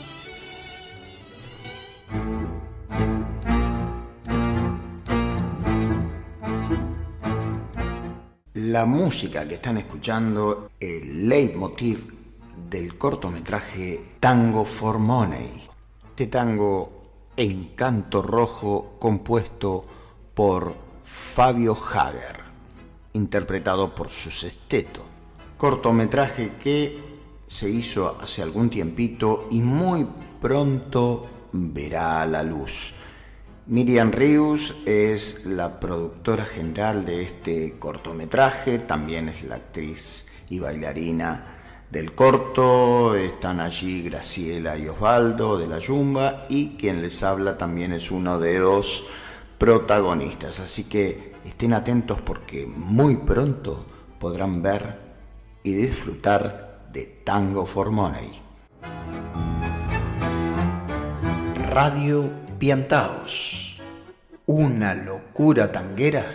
La 8.55 8.87
música 8.87 9.47
que 9.47 9.55
están 9.55 9.77
escuchando, 9.77 10.71
el 10.81 11.29
leitmotiv 11.29 12.13
del 12.71 12.97
cortometraje 12.97 14.17
Tango 14.21 14.65
for 14.65 14.99
Money. 14.99 15.69
Este 16.11 16.27
tango 16.29 17.05
en 17.37 17.75
canto 17.75 18.23
rojo 18.23 18.97
compuesto 18.99 19.85
por 20.35 20.75
Fabio 21.05 21.77
Hager, 21.77 22.41
interpretado 23.13 23.95
por 23.95 24.11
su 24.11 24.31
sexteto. 24.31 25.14
Cortometraje 25.65 26.57
que 26.63 26.95
se 27.47 27.71
hizo 27.71 28.19
hace 28.21 28.43
algún 28.43 28.69
tiempito 28.69 29.49
y 29.51 29.63
muy 29.63 30.07
pronto 30.39 31.25
verá 31.55 32.27
la 32.27 32.43
luz. 32.43 32.97
Miriam 33.69 34.13
Rius 34.13 34.83
es 34.85 35.47
la 35.47 35.81
productora 35.81 36.45
general 36.45 37.07
de 37.07 37.23
este 37.23 37.79
cortometraje, 37.79 38.79
también 38.81 39.31
es 39.31 39.43
la 39.45 39.55
actriz 39.55 40.27
y 40.51 40.59
bailarina 40.59 41.47
del 41.91 42.15
corto, 42.15 43.15
están 43.15 43.59
allí 43.61 44.03
Graciela 44.03 44.77
y 44.77 44.87
Osvaldo 44.87 45.57
de 45.57 45.67
la 45.67 45.79
Yumba 45.79 46.45
y 46.51 46.77
quien 46.77 47.01
les 47.01 47.23
habla 47.23 47.57
también 47.57 47.95
es 47.95 48.11
uno 48.11 48.39
de 48.39 48.59
los 48.59 49.09
protagonistas. 49.57 50.61
Así 50.61 50.85
que 50.85 51.37
estén 51.43 51.73
atentos 51.73 52.21
porque 52.21 52.67
muy 52.67 53.17
pronto 53.17 53.83
podrán 54.21 54.61
ver 54.61 55.04
y 55.65 55.73
disfrutar 55.73 56.91
de 56.93 57.07
Tango 57.25 57.65
for 57.65 57.91
Money. 57.91 58.39
Radio 61.71 62.31
Piantaos, 62.59 63.81
una 64.45 64.95
locura 64.95 65.73
tanguera 65.73 66.27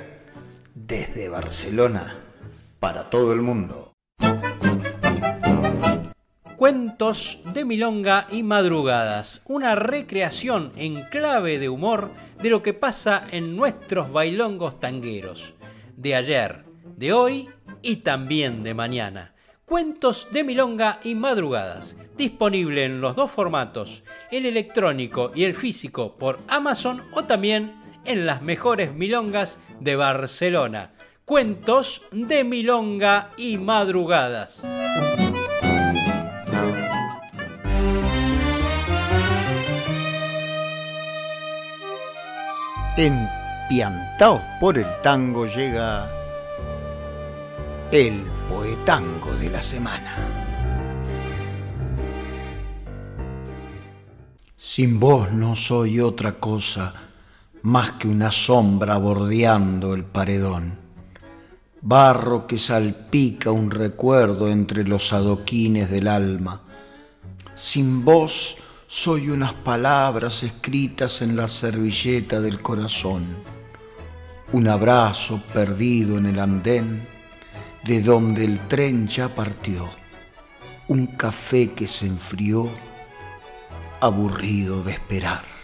desde 0.73 1.29
Barcelona 1.29 2.15
para 2.79 3.11
todo 3.11 3.31
el 3.31 3.41
mundo. 3.41 3.93
Cuentos 6.57 7.43
de 7.53 7.65
Milonga 7.65 8.25
y 8.31 8.41
Madrugadas, 8.41 9.43
una 9.45 9.75
recreación 9.75 10.71
en 10.75 11.03
clave 11.03 11.59
de 11.59 11.69
humor 11.69 12.09
de 12.41 12.49
lo 12.49 12.63
que 12.63 12.73
pasa 12.73 13.23
en 13.31 13.55
nuestros 13.55 14.11
bailongos 14.11 14.79
tangueros, 14.79 15.53
de 15.95 16.15
ayer, 16.15 16.65
de 16.97 17.13
hoy 17.13 17.49
y 17.81 17.97
también 17.97 18.63
de 18.63 18.73
mañana. 18.73 19.33
Cuentos 19.65 20.27
de 20.31 20.43
Milonga 20.43 20.99
y 21.03 21.13
Madrugadas, 21.13 21.95
disponible 22.17 22.85
en 22.85 23.01
los 23.01 23.15
dos 23.15 23.29
formatos, 23.29 24.03
el 24.31 24.45
electrónico 24.47 25.31
y 25.35 25.43
el 25.43 25.53
físico 25.53 26.15
por 26.17 26.39
Amazon 26.47 27.03
o 27.13 27.25
también 27.25 27.75
en 28.05 28.25
las 28.25 28.41
mejores 28.41 28.93
milongas 28.93 29.61
de 29.79 29.95
Barcelona. 29.95 30.91
Cuentos 31.23 32.01
de 32.11 32.43
Milonga 32.43 33.31
y 33.37 33.57
Madrugadas. 33.59 34.65
Empiantaos 42.97 44.41
por 44.59 44.77
el 44.77 44.87
tango 45.01 45.45
llega 45.45 46.18
el 47.91 48.21
poetango 48.47 49.33
de 49.33 49.49
la 49.49 49.63
semana. 49.63 50.15
Sin 54.55 54.99
vos 54.99 55.31
no 55.31 55.55
soy 55.55 55.99
otra 55.99 56.33
cosa 56.33 56.93
más 57.63 57.93
que 57.93 58.07
una 58.07 58.31
sombra 58.31 58.97
bordeando 58.97 59.95
el 59.95 60.03
paredón, 60.03 60.77
barro 61.81 62.45
que 62.45 62.59
salpica 62.59 63.51
un 63.51 63.71
recuerdo 63.71 64.49
entre 64.49 64.83
los 64.83 65.11
adoquines 65.11 65.89
del 65.89 66.09
alma. 66.09 66.61
Sin 67.55 68.05
vos 68.05 68.57
soy 68.85 69.29
unas 69.29 69.53
palabras 69.53 70.43
escritas 70.43 71.23
en 71.23 71.35
la 71.35 71.47
servilleta 71.47 72.39
del 72.39 72.61
corazón, 72.61 73.25
un 74.53 74.67
abrazo 74.67 75.41
perdido 75.53 76.19
en 76.19 76.27
el 76.27 76.39
andén 76.39 77.18
de 77.83 78.01
donde 78.01 78.45
el 78.45 78.59
tren 78.67 79.07
ya 79.07 79.33
partió, 79.35 79.89
un 80.87 81.07
café 81.07 81.71
que 81.71 81.87
se 81.87 82.07
enfrió, 82.07 82.69
aburrido 84.01 84.83
de 84.83 84.91
esperar. 84.91 85.58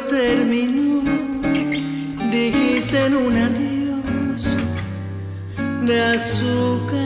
Terminó, 0.00 1.02
dijiste 2.30 3.06
en 3.06 3.16
un 3.16 3.36
adiós 3.36 4.56
de 5.86 6.02
azúcar 6.02 7.03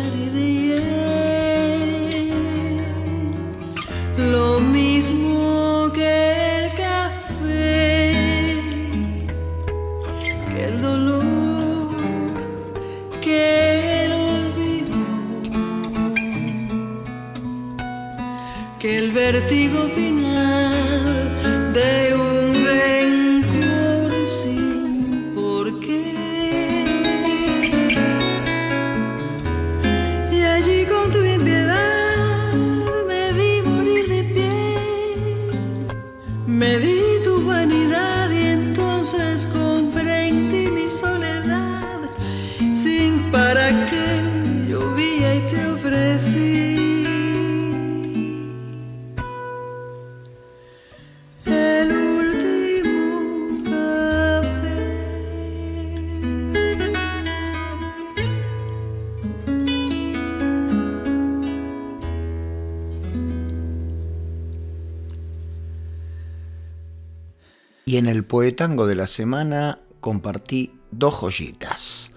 de 68.86 68.94
la 68.94 69.06
semana 69.06 69.80
compartí 70.00 70.72
dos 70.90 71.14
joyitas. 71.20 72.12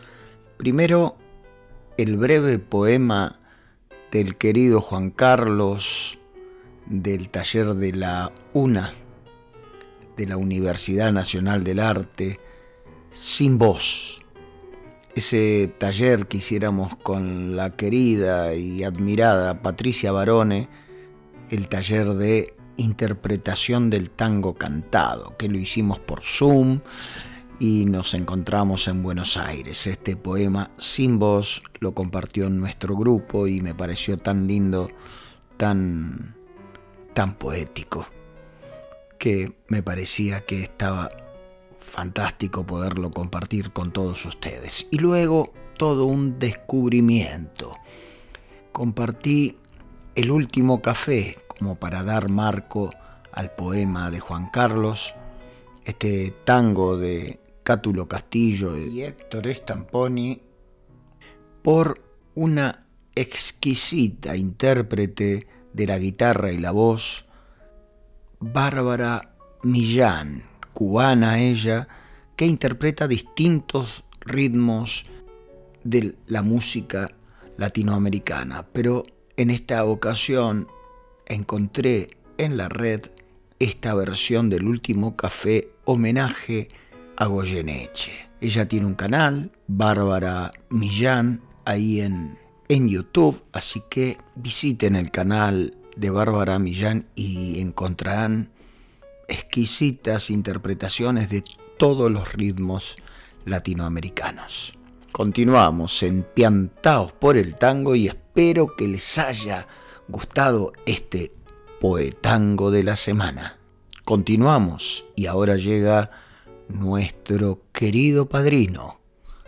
Primero, 0.58 1.18
el 1.98 2.18
breve 2.18 2.60
poema 2.60 3.40
del 4.12 4.36
querido 4.36 4.82
Juan 4.82 5.10
Carlos 5.10 6.20
del 6.86 7.30
taller 7.30 7.76
de 7.76 7.94
la 7.94 8.32
UNA, 8.54 8.92
de 10.18 10.28
la 10.28 10.38
Universidad 10.38 11.12
Nacional 11.12 11.64
del 11.64 11.80
Arte, 11.80 12.40
Sin 13.12 13.58
Voz. 13.58 14.24
Ese 15.16 15.74
taller 15.78 16.28
que 16.28 16.38
hiciéramos 16.38 16.96
con 16.98 17.56
la 17.56 17.72
querida 17.72 18.54
y 18.56 18.84
admirada 18.84 19.62
Patricia 19.62 20.12
Barone, 20.12 20.70
el 21.50 21.68
taller 21.68 22.14
de 22.14 22.54
interpretación 22.78 23.90
del 23.90 24.10
tango 24.10 24.56
cantado, 24.56 25.36
que 25.38 25.50
lo 25.50 25.58
hicimos 25.58 26.00
por 26.00 26.22
Zoom 26.22 26.80
y 27.60 27.86
nos 27.86 28.14
encontramos 28.14 28.88
en 28.88 29.04
Buenos 29.04 29.38
Aires. 29.38 29.86
Este 29.88 30.16
poema 30.16 30.72
sin 30.78 31.20
voz 31.20 31.62
lo 31.80 31.94
compartió 31.94 32.48
en 32.48 32.60
nuestro 32.60 32.96
grupo 32.96 33.48
y 33.48 33.62
me 33.62 33.76
pareció 33.76 34.18
tan 34.18 34.48
lindo, 34.48 34.90
tan 35.58 36.36
tan 37.14 37.34
poético, 37.36 38.08
que 39.18 39.54
me 39.68 39.84
parecía 39.84 40.42
que 40.46 40.64
estaba 40.64 41.10
fantástico 41.80 42.66
poderlo 42.66 43.12
compartir 43.12 43.72
con 43.72 43.92
todos 43.92 44.26
ustedes. 44.26 44.88
Y 44.92 44.98
luego 44.98 45.54
todo 45.78 46.06
un 46.06 46.40
descubrimiento. 46.40 47.76
Compartí 48.72 49.58
el 50.16 50.32
último 50.32 50.82
café 50.82 51.38
como 51.48 51.76
para 51.76 52.04
dar 52.04 52.30
marco 52.30 52.90
al 53.32 53.52
poema 53.52 54.12
de 54.12 54.20
Juan 54.20 54.50
Carlos, 54.50 55.14
este 55.86 56.34
tango 56.44 56.98
de 56.98 57.40
Cátulo 57.64 58.08
Castillo 58.08 58.78
y 58.78 59.04
Héctor 59.04 59.48
Stamponi, 59.54 60.42
por 61.62 62.04
una 62.36 62.88
exquisita 63.16 64.36
intérprete 64.36 65.48
de 65.74 65.88
la 65.88 65.98
guitarra 65.98 66.52
y 66.52 66.58
la 66.58 66.72
voz, 66.72 67.26
Bárbara 68.40 69.36
Millán, 69.64 70.44
cubana 70.74 71.40
ella, 71.40 71.88
que 72.36 72.48
interpreta 72.48 73.08
distintos 73.08 74.04
ritmos 74.20 75.06
de 75.84 76.16
la 76.26 76.42
música 76.42 77.10
latinoamericana. 77.58 78.66
Pero 78.74 79.04
en 79.42 79.50
esta 79.50 79.86
ocasión 79.86 80.68
encontré 81.26 82.10
en 82.38 82.58
la 82.58 82.70
red 82.70 83.02
esta 83.60 83.94
versión 83.94 84.50
del 84.50 84.66
último 84.66 85.16
café 85.16 85.70
homenaje 85.86 86.70
a 87.18 87.26
Goyeneche. 87.26 88.12
Ella 88.40 88.68
tiene 88.68 88.86
un 88.86 88.96
canal, 88.96 89.52
Bárbara 89.68 90.52
Millán, 90.70 91.42
ahí 91.66 92.02
en, 92.02 92.38
en 92.70 92.88
YouTube, 92.88 93.44
así 93.52 93.82
que 93.90 94.18
visiten 94.36 94.96
el 94.96 95.12
canal 95.12 95.76
de 95.96 96.10
Bárbara 96.10 96.60
Millán 96.60 97.08
y 97.16 97.60
encontrarán 97.62 98.52
exquisitas 99.28 100.30
interpretaciones 100.30 101.30
de 101.30 101.44
todos 101.78 102.12
los 102.12 102.34
ritmos 102.34 102.96
latinoamericanos. 103.46 104.74
Continuamos 105.12 106.04
empiantados 106.04 107.12
por 107.12 107.38
el 107.38 107.58
tango 107.58 107.96
y 107.96 108.08
espero 108.08 108.76
que 108.76 108.88
les 108.88 109.18
haya 109.18 109.68
gustado 110.08 110.72
este 110.86 111.34
poetango 111.82 112.72
de 112.72 112.84
la 112.84 112.96
semana. 112.96 113.60
Continuamos 114.06 115.04
y 115.16 115.26
ahora 115.26 115.58
llega 115.58 116.12
nuestro 116.70 117.62
querido 117.74 118.30
padrino, 118.30 119.02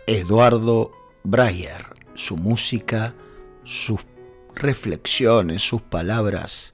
Eduardo 0.06 0.92
Breyer, 1.22 1.86
su 2.14 2.36
música, 2.36 3.14
sus 3.64 4.00
reflexiones, 4.54 5.62
sus 5.62 5.80
palabras 5.80 6.72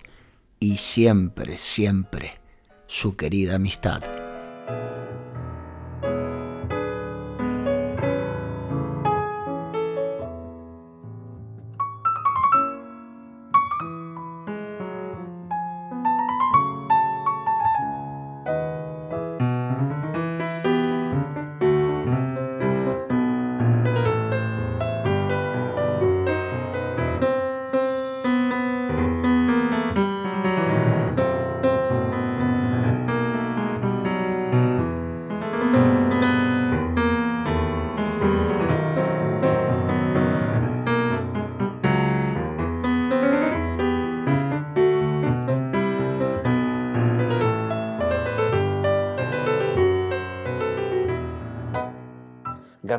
y 0.59 0.79
siempre, 0.79 1.57
siempre 1.57 2.41
su 2.89 3.17
querida 3.17 3.55
amistad. 3.55 4.03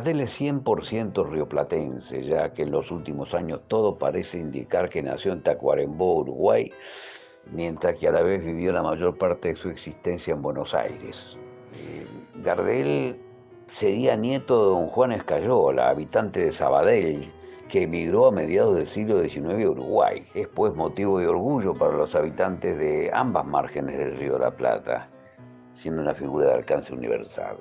Gardel 0.02 0.22
es 0.22 0.42
100% 0.42 1.30
rioplatense, 1.30 2.24
ya 2.24 2.52
que 2.52 2.64
en 2.64 2.72
los 2.72 2.90
últimos 2.90 3.36
años 3.36 3.62
todo 3.68 4.00
parece 4.00 4.40
indicar 4.40 4.90
que 4.90 5.04
nació 5.04 5.32
en 5.32 5.44
Tacuarembó, 5.44 6.22
Uruguay, 6.22 6.74
mientras 7.52 7.98
que 7.98 8.08
a 8.08 8.12
la 8.12 8.24
vez 8.24 8.44
vivió 8.44 8.74
la 8.74 8.82
mayor 8.82 9.20
parte 9.20 9.50
de 9.50 9.56
su 9.56 9.70
existencia 9.70 10.34
en 10.34 10.42
Buenos 10.42 10.74
Aires. 10.74 11.38
Eh, 11.76 12.08
Gardel 12.38 13.16
sería 13.68 14.16
nieto 14.16 14.58
de 14.58 14.70
don 14.72 14.88
Juan 14.88 15.12
Escayola, 15.12 15.90
habitante 15.90 16.46
de 16.46 16.52
Sabadell, 16.52 17.32
que 17.70 17.84
emigró 17.84 18.26
a 18.26 18.32
mediados 18.32 18.78
del 18.78 18.88
siglo 18.88 19.22
XIX 19.22 19.66
a 19.66 19.70
Uruguay. 19.70 20.26
Es 20.34 20.48
pues 20.48 20.74
motivo 20.74 21.20
de 21.20 21.28
orgullo 21.28 21.76
para 21.76 21.96
los 21.96 22.16
habitantes 22.16 22.76
de 22.80 23.12
ambas 23.14 23.46
márgenes 23.46 24.00
del 24.00 24.18
río 24.18 24.34
de 24.34 24.40
la 24.40 24.56
Plata, 24.58 25.08
siendo 25.74 26.02
una 26.02 26.16
figura 26.16 26.48
de 26.48 26.54
alcance 26.54 26.92
universal 26.92 27.58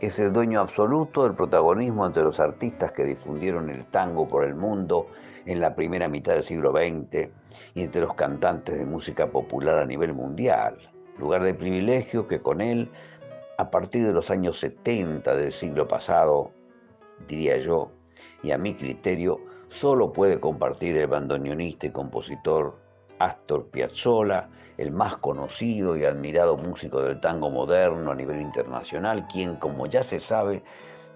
es 0.00 0.18
el 0.18 0.32
dueño 0.32 0.60
absoluto 0.60 1.24
del 1.24 1.34
protagonismo 1.34 2.06
entre 2.06 2.22
los 2.22 2.40
artistas 2.40 2.92
que 2.92 3.04
difundieron 3.04 3.68
el 3.68 3.84
tango 3.86 4.26
por 4.26 4.44
el 4.44 4.54
mundo 4.54 5.08
en 5.44 5.60
la 5.60 5.74
primera 5.74 6.08
mitad 6.08 6.34
del 6.34 6.42
siglo 6.42 6.72
XX 6.72 7.28
y 7.74 7.82
entre 7.82 8.00
los 8.00 8.14
cantantes 8.14 8.78
de 8.78 8.86
música 8.86 9.26
popular 9.26 9.78
a 9.78 9.84
nivel 9.84 10.14
mundial. 10.14 10.78
Lugar 11.18 11.42
de 11.42 11.52
privilegio 11.52 12.26
que 12.26 12.40
con 12.40 12.62
él, 12.62 12.90
a 13.58 13.70
partir 13.70 14.06
de 14.06 14.12
los 14.12 14.30
años 14.30 14.58
70 14.60 15.36
del 15.36 15.52
siglo 15.52 15.86
pasado, 15.86 16.50
diría 17.28 17.58
yo, 17.58 17.90
y 18.42 18.52
a 18.52 18.58
mi 18.58 18.74
criterio, 18.74 19.38
solo 19.68 20.12
puede 20.12 20.40
compartir 20.40 20.96
el 20.96 21.08
bandoneonista 21.08 21.86
y 21.86 21.90
compositor 21.90 22.78
Astor 23.18 23.66
Piazzolla, 23.66 24.48
el 24.80 24.92
más 24.92 25.16
conocido 25.16 25.94
y 25.94 26.04
admirado 26.04 26.56
músico 26.56 27.02
del 27.02 27.20
tango 27.20 27.50
moderno 27.50 28.12
a 28.12 28.14
nivel 28.14 28.40
internacional, 28.40 29.26
quien, 29.30 29.56
como 29.56 29.86
ya 29.86 30.02
se 30.02 30.18
sabe, 30.20 30.62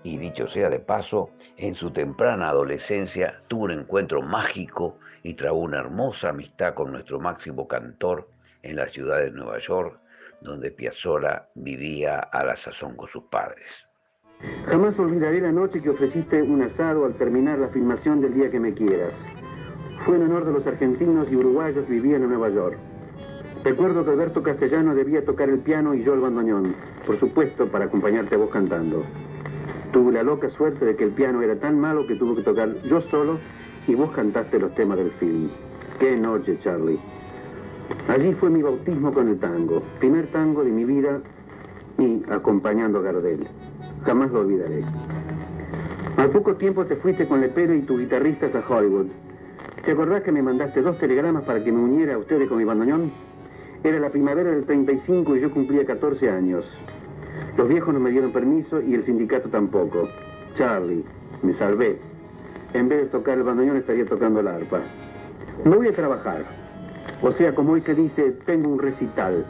y 0.02 0.18
dicho 0.18 0.46
sea 0.46 0.68
de 0.68 0.80
paso, 0.80 1.30
en 1.56 1.74
su 1.74 1.90
temprana 1.90 2.50
adolescencia 2.50 3.40
tuvo 3.48 3.64
un 3.64 3.70
encuentro 3.70 4.20
mágico 4.20 4.98
y 5.22 5.32
trabó 5.32 5.60
una 5.60 5.78
hermosa 5.78 6.28
amistad 6.28 6.74
con 6.74 6.92
nuestro 6.92 7.18
máximo 7.18 7.66
cantor 7.66 8.28
en 8.62 8.76
la 8.76 8.86
ciudad 8.86 9.20
de 9.20 9.30
Nueva 9.30 9.58
York, 9.60 9.98
donde 10.42 10.70
Piazzolla 10.70 11.48
vivía 11.54 12.18
a 12.18 12.44
la 12.44 12.56
sazón 12.56 12.94
con 12.96 13.08
sus 13.08 13.24
padres. 13.24 13.88
Jamás 14.66 14.98
olvidaré 14.98 15.40
la 15.40 15.52
noche 15.52 15.80
que 15.80 15.88
ofreciste 15.88 16.42
un 16.42 16.60
asado 16.60 17.06
al 17.06 17.14
terminar 17.14 17.58
la 17.58 17.68
filmación 17.68 18.20
del 18.20 18.34
día 18.34 18.50
que 18.50 18.60
me 18.60 18.74
quieras. 18.74 19.14
Fue 20.04 20.16
en 20.16 20.24
honor 20.24 20.44
de 20.44 20.52
los 20.52 20.66
argentinos 20.66 21.28
y 21.30 21.36
uruguayos 21.36 21.88
vivían 21.88 22.24
en 22.24 22.28
Nueva 22.28 22.50
York. 22.50 22.78
Recuerdo 23.64 24.04
que 24.04 24.10
Alberto 24.10 24.42
Castellano 24.42 24.94
debía 24.94 25.24
tocar 25.24 25.48
el 25.48 25.60
piano 25.60 25.94
y 25.94 26.04
yo 26.04 26.12
el 26.12 26.20
bandoneón, 26.20 26.74
por 27.06 27.18
supuesto 27.18 27.66
para 27.68 27.86
acompañarte 27.86 28.34
a 28.34 28.38
vos 28.38 28.50
cantando. 28.50 29.04
Tuve 29.90 30.12
la 30.12 30.22
loca 30.22 30.50
suerte 30.50 30.84
de 30.84 30.96
que 30.96 31.04
el 31.04 31.12
piano 31.12 31.40
era 31.40 31.56
tan 31.56 31.80
malo 31.80 32.06
que 32.06 32.14
tuve 32.14 32.36
que 32.36 32.42
tocar 32.42 32.68
yo 32.82 33.00
solo 33.10 33.38
y 33.88 33.94
vos 33.94 34.10
cantaste 34.10 34.58
los 34.58 34.74
temas 34.74 34.98
del 34.98 35.10
film. 35.12 35.48
¡Qué 35.98 36.14
noche, 36.14 36.58
Charlie! 36.62 36.98
Allí 38.08 38.34
fue 38.34 38.50
mi 38.50 38.60
bautismo 38.60 39.14
con 39.14 39.28
el 39.28 39.38
tango, 39.38 39.82
primer 39.98 40.26
tango 40.26 40.62
de 40.62 40.70
mi 40.70 40.84
vida 40.84 41.22
y 41.96 42.22
acompañando 42.30 42.98
a 42.98 43.02
Gardel. 43.02 43.46
Jamás 44.04 44.30
lo 44.30 44.40
olvidaré. 44.40 44.84
Al 46.18 46.28
poco 46.30 46.56
tiempo 46.56 46.84
te 46.84 46.96
fuiste 46.96 47.26
con 47.26 47.40
Lepero 47.40 47.74
y 47.74 47.80
tus 47.80 47.98
guitarristas 47.98 48.54
a 48.54 48.62
Hollywood. 48.68 49.06
¿Te 49.86 49.92
acordás 49.92 50.22
que 50.22 50.32
me 50.32 50.42
mandaste 50.42 50.82
dos 50.82 50.98
telegramas 50.98 51.44
para 51.44 51.64
que 51.64 51.72
me 51.72 51.80
uniera 51.80 52.14
a 52.14 52.18
ustedes 52.18 52.46
con 52.46 52.58
mi 52.58 52.64
bandoneón? 52.64 53.33
Era 53.84 54.00
la 54.00 54.08
primavera 54.08 54.50
del 54.50 54.64
35 54.64 55.36
y 55.36 55.40
yo 55.42 55.50
cumplía 55.50 55.84
14 55.84 56.30
años. 56.30 56.64
Los 57.58 57.68
viejos 57.68 57.92
no 57.92 58.00
me 58.00 58.10
dieron 58.10 58.32
permiso 58.32 58.80
y 58.80 58.94
el 58.94 59.04
sindicato 59.04 59.50
tampoco. 59.50 60.08
Charlie, 60.56 61.04
me 61.42 61.52
salvé. 61.58 61.98
En 62.72 62.88
vez 62.88 63.02
de 63.02 63.06
tocar 63.08 63.36
el 63.36 63.44
bandoneón 63.44 63.76
estaría 63.76 64.06
tocando 64.06 64.40
la 64.40 64.54
arpa. 64.54 64.80
No 65.66 65.76
voy 65.76 65.88
a 65.88 65.92
trabajar. 65.92 66.46
O 67.20 67.30
sea, 67.32 67.54
como 67.54 67.72
hoy 67.72 67.82
se 67.82 67.94
dice, 67.94 68.32
tengo 68.46 68.70
un 68.70 68.78
recital. 68.78 69.44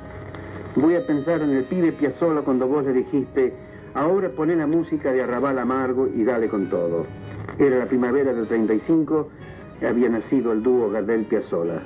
Voy 0.75 0.97
a 0.97 1.07
pensar 1.07 1.41
en 1.41 1.51
el 1.51 1.65
pibe 1.67 1.93
Piazzolla 1.93 2.43
cuando 2.43 2.67
vos 2.67 2.85
le 2.85 2.93
dijiste, 2.93 3.55
ahora 3.95 4.31
poné 4.31 4.57
la 4.57 4.67
música 4.67 5.13
de 5.13 5.23
Arrabal 5.23 5.61
Amargo 5.61 6.09
y 6.09 6.25
dale 6.25 6.49
con 6.49 6.69
todo. 6.69 7.07
Era 7.61 7.79
la 7.79 7.87
primavera 7.87 8.33
del 8.33 8.49
35, 8.49 9.29
había 9.89 10.09
nacido 10.09 10.51
el 10.51 10.65
dúo 10.65 10.91
Gardel 10.91 11.25
Piazzolla. 11.27 11.83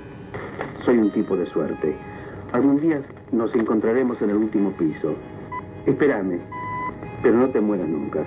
Soy 0.86 0.96
un 0.96 1.10
tipo 1.10 1.36
de 1.36 1.44
suerte. 1.44 2.07
Algún 2.52 2.80
día 2.80 3.02
nos 3.30 3.54
encontraremos 3.54 4.20
en 4.22 4.30
el 4.30 4.36
último 4.36 4.72
piso. 4.72 5.14
Espérame, 5.86 6.40
pero 7.22 7.36
no 7.36 7.48
te 7.50 7.60
mueras 7.60 7.88
nunca. 7.88 8.24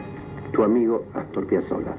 Tu 0.51 0.63
amigo 0.63 1.05
Astor 1.13 1.47
Piazzolla. 1.47 1.95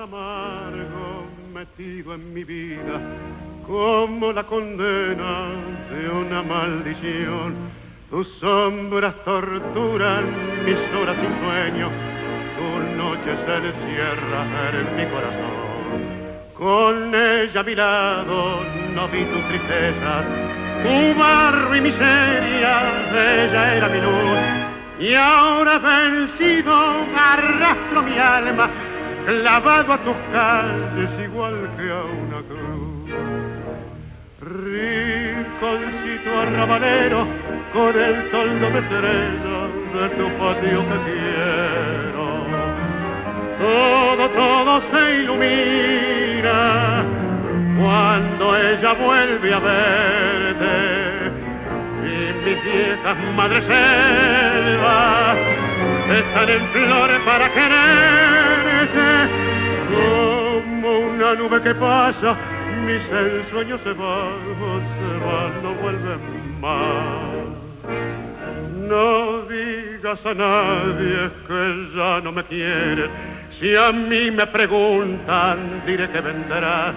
Amargo 0.00 1.26
metido 1.52 2.14
en 2.14 2.32
mi 2.32 2.42
vida 2.42 3.00
como 3.66 4.32
la 4.32 4.46
condena 4.46 5.50
de 5.90 6.08
una 6.08 6.42
maldición. 6.42 7.79
Tus 8.10 8.26
sombras 8.40 9.14
torturan 9.24 10.24
mis 10.64 10.76
horas 11.00 11.16
sin 11.20 11.32
sueño, 11.46 11.88
tu 12.58 12.96
noche 12.96 13.36
se 13.46 13.54
encierra 13.54 14.40
en 14.72 14.96
mi 14.96 15.06
corazón. 15.06 16.50
Con 16.58 17.14
ella 17.14 17.60
a 17.60 17.62
mi 17.62 17.74
lado 17.76 18.64
no 18.96 19.06
vi 19.10 19.24
tu 19.26 19.40
tristeza, 19.48 20.24
tu 20.82 21.20
barro 21.20 21.76
y 21.76 21.80
miseria, 21.82 22.82
ella 23.14 23.74
era 23.76 23.88
mi 23.88 24.00
luz. 24.00 25.08
Y 25.08 25.14
ahora 25.14 25.78
vencido 25.78 26.74
arrastro 27.16 28.02
mi 28.02 28.18
alma, 28.18 28.68
clavado 29.24 29.92
a 29.92 29.98
tus 29.98 30.16
calles 30.32 31.10
igual 31.22 31.70
que 31.76 31.90
a 31.92 32.02
una 32.02 32.42
cruz. 32.42 32.90
Rinconcito 35.70 36.40
arrabalero, 36.40 37.26
con 37.72 37.96
el 37.96 38.30
toldo 38.30 38.70
de 38.70 38.78
estrella 38.80 39.68
de 39.94 40.08
tu 40.16 40.28
patio 40.38 40.80
que 40.88 40.98
quiero. 41.06 42.26
Todo, 43.60 44.28
todo 44.30 44.82
se 44.90 45.16
ilumina 45.16 47.04
cuando 47.78 48.56
ella 48.56 48.92
vuelve 48.94 49.54
a 49.54 49.58
verte. 49.60 50.76
Y 52.02 52.32
mis 52.44 52.64
viejas 52.64 53.16
madres 53.36 53.64
selvas 53.64 55.36
están 56.18 56.48
en 56.48 56.66
flores 56.72 57.20
para 57.20 57.48
quererte. 57.48 59.08
Como 59.90 60.98
una 60.98 61.34
nube 61.34 61.62
que 61.62 61.74
pasa, 61.76 62.36
mis 62.90 63.02
ensueños 63.08 63.80
se 63.82 63.92
van, 63.92 64.40
se 64.98 65.10
van, 65.24 65.62
no 65.62 65.74
vuelven 65.74 66.60
más. 66.60 67.50
No 68.88 69.42
digas 69.42 70.26
a 70.26 70.34
nadie 70.34 71.30
que 71.46 71.88
ya 71.94 72.20
no 72.20 72.32
me 72.32 72.42
quieres. 72.44 73.10
Si 73.58 73.76
a 73.76 73.92
mí 73.92 74.30
me 74.32 74.46
preguntan, 74.46 75.82
diré 75.86 76.10
que 76.10 76.20
vendrás. 76.20 76.94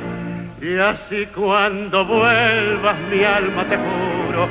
Y 0.61 0.77
así 0.77 1.27
cuando 1.35 2.05
vuelvas 2.05 2.97
mi 3.11 3.23
alma 3.23 3.63
te 3.65 3.77
juro, 3.77 4.47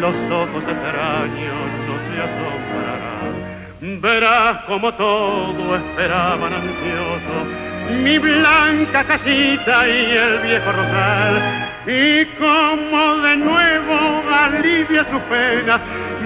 los 0.00 0.14
ojos 0.32 0.64
extraños 0.64 1.68
no 1.86 1.94
se 2.06 2.16
asombrarán. 2.26 4.00
Verás 4.00 4.64
como 4.64 4.94
todo 4.94 5.76
esperaban 5.76 6.52
ansioso, 6.54 7.69
mi 7.90 8.18
blanca 8.18 9.04
casita 9.04 9.88
y 9.88 10.16
el 10.16 10.38
viejo 10.40 10.72
rosal. 10.72 11.68
Y 11.86 12.24
como 12.38 13.18
de 13.18 13.36
nuevo 13.36 14.24
alivia 14.32 15.04
su 15.10 15.20
pena, 15.28 15.78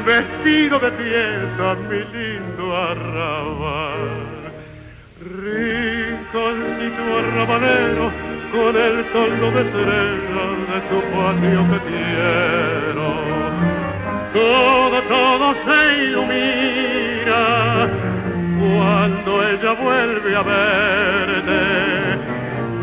vestido 0.05 0.79
de 0.79 0.92
fiesta, 0.92 1.74
mi 1.88 2.05
lindo 2.12 2.77
arrabal. 2.77 4.05
Rinconcito 5.42 7.03
arrabalero, 7.18 8.12
con 8.53 8.77
el 8.77 9.05
toldo 9.12 9.50
de 9.53 9.62
estrella 9.62 10.44
de 10.70 10.79
tu 10.90 10.98
patio 11.12 11.61
que 11.70 11.79
quiero. 11.88 13.09
Todo, 14.33 14.96
todo 15.03 15.46
se 15.64 15.79
ilumina 16.05 17.40
cuando 18.64 19.46
ella 19.46 19.72
vuelve 19.74 20.37
a 20.37 20.42
verte. 20.42 21.61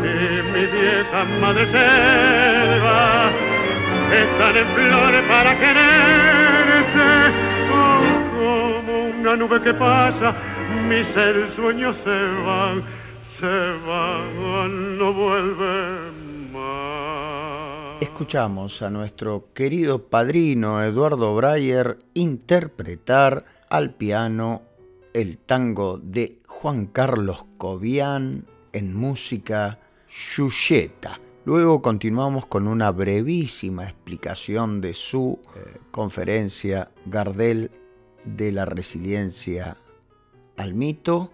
Y 0.02 0.42
mi 0.52 0.66
vieja 0.66 1.24
madre 1.40 1.66
selva 1.66 3.30
están 4.12 4.56
en 4.56 4.68
flores 4.74 5.22
para 5.28 5.58
quererte. 5.58 7.08
Oh, 7.72 8.00
como 8.38 9.04
una 9.20 9.36
nube 9.36 9.60
que 9.62 9.74
pasa, 9.74 10.34
mis 10.88 11.06
sueños 11.56 11.96
se 12.04 12.18
van, 12.46 12.84
se 13.40 13.86
van, 13.86 14.98
no 14.98 15.12
vuelven. 15.12 16.22
Escuchamos 18.00 18.82
a 18.82 18.90
nuestro 18.90 19.52
querido 19.54 20.08
padrino 20.08 20.82
Eduardo 20.82 21.34
Breyer 21.36 21.98
interpretar 22.14 23.44
al 23.70 23.94
piano 23.94 24.62
el 25.14 25.38
tango 25.38 25.98
de 25.98 26.40
Juan 26.46 26.86
Carlos 26.86 27.44
Cobian 27.58 28.46
en 28.72 28.94
música 28.94 29.78
Yuyeta. 30.08 31.20
Luego 31.44 31.82
continuamos 31.82 32.46
con 32.46 32.68
una 32.68 32.90
brevísima 32.92 33.84
explicación 33.84 34.80
de 34.80 34.94
su 34.94 35.40
eh, 35.56 35.78
conferencia 35.90 36.90
Gardel 37.06 37.70
de 38.24 38.52
la 38.52 38.64
resiliencia 38.64 39.76
al 40.56 40.74
mito. 40.74 41.32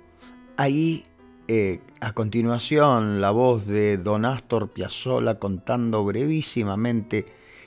Ahí, 0.57 1.05
eh, 1.47 1.81
a 2.01 2.13
continuación, 2.13 3.21
la 3.21 3.31
voz 3.31 3.67
de 3.67 3.99
Don 3.99 4.25
Astor 4.25 4.71
Piazzolla 4.71 5.39
contando 5.39 6.05
brevísimamente 6.05 7.27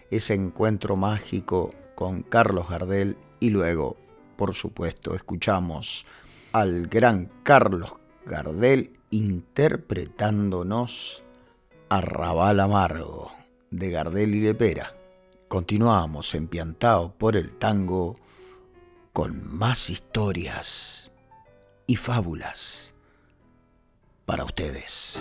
ese 0.09 0.34
encuentro 0.34 0.95
mágico 0.95 1.70
con 1.95 2.24
Carlos 2.24 2.70
Gardel 2.70 3.18
y 3.39 3.51
luego, 3.51 3.97
por 4.41 4.55
supuesto, 4.55 5.13
escuchamos 5.13 6.07
al 6.51 6.87
gran 6.87 7.29
Carlos 7.43 7.97
Gardel 8.25 8.97
interpretándonos 9.11 11.23
Arrabal 11.89 12.59
Amargo 12.59 13.29
de 13.69 13.91
Gardel 13.91 14.33
y 14.33 14.39
de 14.39 14.55
Pera. 14.55 14.95
Continuamos 15.47 16.33
empiantados 16.33 17.11
por 17.11 17.37
el 17.37 17.51
tango 17.51 18.15
con 19.13 19.45
más 19.45 19.91
historias 19.91 21.11
y 21.85 21.97
fábulas 21.97 22.95
para 24.25 24.43
ustedes. 24.43 25.19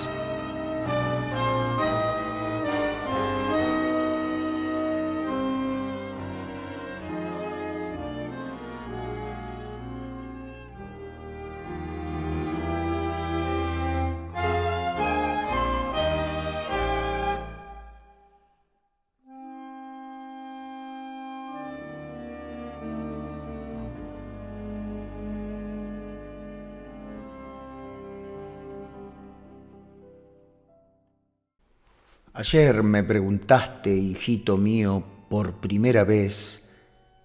Ayer 32.41 32.83
me 32.83 33.05
preguntaste, 33.05 33.95
hijito 33.95 34.57
mío, 34.57 35.05
por 35.29 35.57
primera 35.57 36.05
vez, 36.05 36.71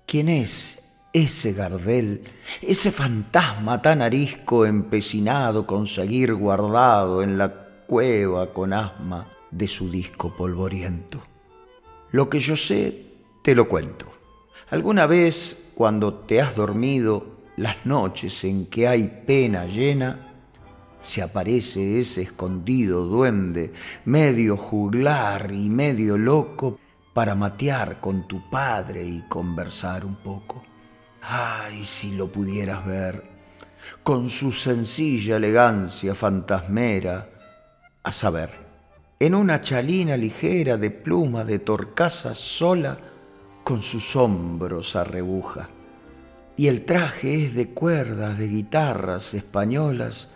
¿quién 0.05 0.27
es 0.27 0.97
ese 1.13 1.53
Gardel, 1.53 2.21
ese 2.61 2.91
fantasma 2.91 3.81
tan 3.81 4.01
arisco 4.01 4.65
empecinado 4.65 5.65
con 5.65 5.87
seguir 5.87 6.33
guardado 6.33 7.23
en 7.23 7.37
la 7.37 7.47
cueva 7.87 8.51
con 8.51 8.73
asma 8.73 9.31
de 9.51 9.69
su 9.69 9.89
disco 9.89 10.35
polvoriento? 10.35 11.23
Lo 12.11 12.29
que 12.29 12.39
yo 12.39 12.57
sé, 12.57 13.13
te 13.41 13.55
lo 13.55 13.69
cuento. 13.69 14.11
Alguna 14.69 15.05
vez, 15.05 15.71
cuando 15.75 16.13
te 16.13 16.41
has 16.41 16.57
dormido, 16.57 17.37
las 17.55 17.85
noches 17.85 18.43
en 18.43 18.65
que 18.65 18.89
hay 18.89 19.23
pena 19.25 19.65
llena, 19.65 20.24
se 21.05 21.21
aparece 21.21 21.99
ese 21.99 22.23
escondido 22.23 23.05
duende, 23.05 23.71
medio 24.05 24.57
juglar 24.57 25.51
y 25.53 25.69
medio 25.69 26.17
loco, 26.17 26.79
para 27.13 27.35
matear 27.35 28.01
con 28.01 28.27
tu 28.27 28.49
padre 28.49 29.05
y 29.05 29.21
conversar 29.29 30.03
un 30.03 30.15
poco. 30.15 30.63
Ay, 31.21 31.85
si 31.85 32.17
lo 32.17 32.27
pudieras 32.27 32.85
ver, 32.85 33.23
con 34.03 34.29
su 34.29 34.51
sencilla 34.51 35.37
elegancia 35.37 36.13
fantasmera, 36.13 37.29
a 38.03 38.11
saber, 38.11 38.49
en 39.19 39.33
una 39.33 39.61
chalina 39.61 40.17
ligera 40.17 40.75
de 40.75 40.91
pluma 40.91 41.45
de 41.45 41.59
torcaza 41.59 42.33
sola, 42.33 42.97
con 43.63 43.81
sus 43.81 44.15
hombros 44.15 44.95
arrebuja. 44.95 45.69
Y 46.57 46.67
el 46.67 46.83
traje 46.83 47.45
es 47.45 47.55
de 47.55 47.69
cuerdas 47.69 48.37
de 48.37 48.47
guitarras 48.47 49.33
españolas 49.33 50.31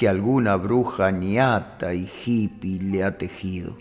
que 0.00 0.08
alguna 0.08 0.56
bruja 0.56 1.10
niata 1.10 1.92
y 1.92 2.08
hippie 2.24 2.80
le 2.80 3.04
ha 3.04 3.18
tejido. 3.18 3.76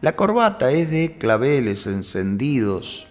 La 0.00 0.14
corbata 0.14 0.70
es 0.70 0.92
de 0.92 1.18
claveles 1.18 1.88
encendidos 1.88 3.08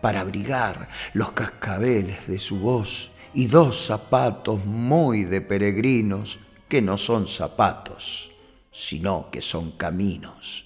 para 0.00 0.22
abrigar 0.22 0.88
los 1.12 1.32
cascabeles 1.32 2.26
de 2.26 2.38
su 2.38 2.60
voz 2.60 3.10
y 3.34 3.48
dos 3.48 3.84
zapatos 3.84 4.64
muy 4.64 5.24
de 5.24 5.42
peregrinos 5.42 6.38
que 6.70 6.80
no 6.80 6.96
son 6.96 7.28
zapatos, 7.28 8.30
sino 8.72 9.30
que 9.30 9.42
son 9.42 9.72
caminos. 9.72 10.64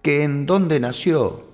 ¿Que 0.00 0.24
en 0.24 0.46
dónde 0.46 0.80
nació? 0.80 1.44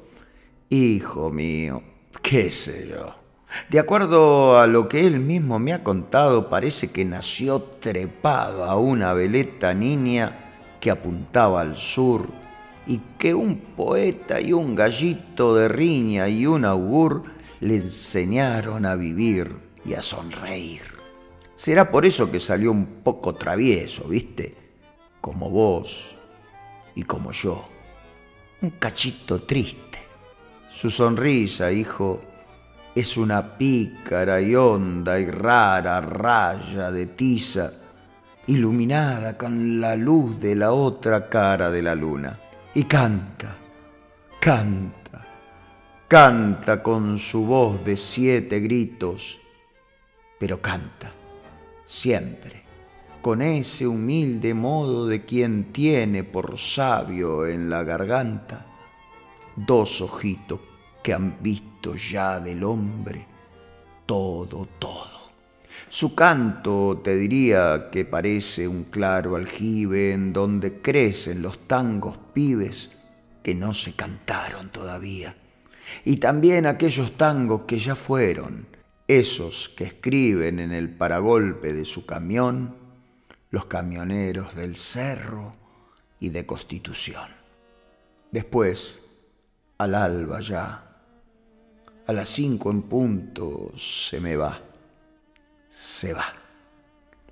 Hijo 0.70 1.30
mío, 1.30 1.82
qué 2.22 2.48
sé 2.48 2.86
yo. 2.90 3.25
De 3.68 3.78
acuerdo 3.78 4.58
a 4.58 4.66
lo 4.66 4.88
que 4.88 5.06
él 5.06 5.20
mismo 5.20 5.58
me 5.58 5.72
ha 5.72 5.82
contado, 5.82 6.48
parece 6.48 6.90
que 6.90 7.04
nació 7.04 7.60
trepado 7.60 8.64
a 8.64 8.76
una 8.76 9.12
veleta 9.12 9.74
niña 9.74 10.38
que 10.80 10.90
apuntaba 10.90 11.60
al 11.60 11.76
sur 11.76 12.28
y 12.86 13.00
que 13.18 13.34
un 13.34 13.58
poeta 13.58 14.40
y 14.40 14.52
un 14.52 14.74
gallito 14.74 15.54
de 15.54 15.68
riña 15.68 16.28
y 16.28 16.46
un 16.46 16.64
augur 16.64 17.22
le 17.60 17.76
enseñaron 17.76 18.86
a 18.86 18.94
vivir 18.94 19.56
y 19.84 19.94
a 19.94 20.02
sonreír. 20.02 20.82
Será 21.54 21.90
por 21.90 22.04
eso 22.04 22.30
que 22.30 22.38
salió 22.38 22.70
un 22.70 22.86
poco 23.02 23.34
travieso, 23.34 24.08
¿viste? 24.08 24.56
Como 25.20 25.50
vos 25.50 26.16
y 26.94 27.02
como 27.02 27.32
yo. 27.32 27.64
Un 28.60 28.70
cachito 28.70 29.42
triste. 29.42 29.98
Su 30.70 30.90
sonrisa, 30.90 31.72
hijo, 31.72 32.20
es 32.96 33.18
una 33.18 33.58
pícara 33.58 34.40
y 34.40 34.54
honda 34.54 35.20
y 35.20 35.30
rara 35.30 36.00
raya 36.00 36.90
de 36.90 37.08
tiza, 37.08 37.70
iluminada 38.46 39.36
con 39.36 39.78
la 39.82 39.94
luz 39.94 40.40
de 40.40 40.54
la 40.54 40.72
otra 40.72 41.28
cara 41.28 41.70
de 41.70 41.82
la 41.82 41.94
luna. 41.94 42.38
Y 42.72 42.84
canta, 42.84 43.54
canta, 44.40 45.26
canta 46.08 46.82
con 46.82 47.18
su 47.18 47.44
voz 47.44 47.84
de 47.84 47.98
siete 47.98 48.60
gritos, 48.60 49.40
pero 50.40 50.62
canta, 50.62 51.10
siempre, 51.84 52.62
con 53.20 53.42
ese 53.42 53.86
humilde 53.86 54.54
modo 54.54 55.06
de 55.06 55.22
quien 55.26 55.70
tiene 55.70 56.24
por 56.24 56.58
sabio 56.58 57.46
en 57.46 57.68
la 57.68 57.84
garganta 57.84 58.64
dos 59.54 60.00
ojitos 60.00 60.60
que 61.02 61.12
han 61.12 61.36
visto 61.42 61.75
ya 61.94 62.40
del 62.40 62.64
hombre 62.64 63.26
todo, 64.06 64.68
todo. 64.78 65.16
Su 65.88 66.14
canto 66.14 67.00
te 67.02 67.16
diría 67.16 67.90
que 67.90 68.04
parece 68.04 68.66
un 68.66 68.84
claro 68.84 69.36
aljibe 69.36 70.12
en 70.12 70.32
donde 70.32 70.80
crecen 70.80 71.42
los 71.42 71.66
tangos 71.66 72.16
pibes 72.32 72.92
que 73.42 73.54
no 73.54 73.74
se 73.74 73.92
cantaron 73.92 74.70
todavía. 74.70 75.36
Y 76.04 76.16
también 76.16 76.66
aquellos 76.66 77.16
tangos 77.16 77.62
que 77.62 77.78
ya 77.78 77.94
fueron, 77.94 78.66
esos 79.06 79.68
que 79.68 79.84
escriben 79.84 80.58
en 80.58 80.72
el 80.72 80.88
paragolpe 80.90 81.72
de 81.72 81.84
su 81.84 82.06
camión 82.06 82.74
los 83.50 83.66
camioneros 83.66 84.56
del 84.56 84.76
cerro 84.76 85.52
y 86.18 86.30
de 86.30 86.44
Constitución. 86.44 87.28
Después, 88.32 89.06
al 89.78 89.94
alba 89.94 90.40
ya, 90.40 90.85
a 92.06 92.12
las 92.12 92.28
cinco 92.28 92.70
en 92.70 92.82
punto, 92.82 93.72
se 93.76 94.20
me 94.20 94.36
va, 94.36 94.60
se 95.70 96.12
va. 96.12 96.26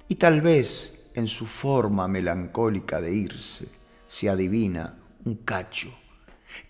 Y 0.09 0.17
tal 0.17 0.41
vez 0.41 1.11
en 1.15 1.29
su 1.29 1.47
forma 1.47 2.09
melancólica 2.09 3.01
de 3.01 3.15
irse 3.15 3.69
se 4.07 4.29
adivina 4.29 4.99
un 5.25 5.37
cacho, 5.37 5.93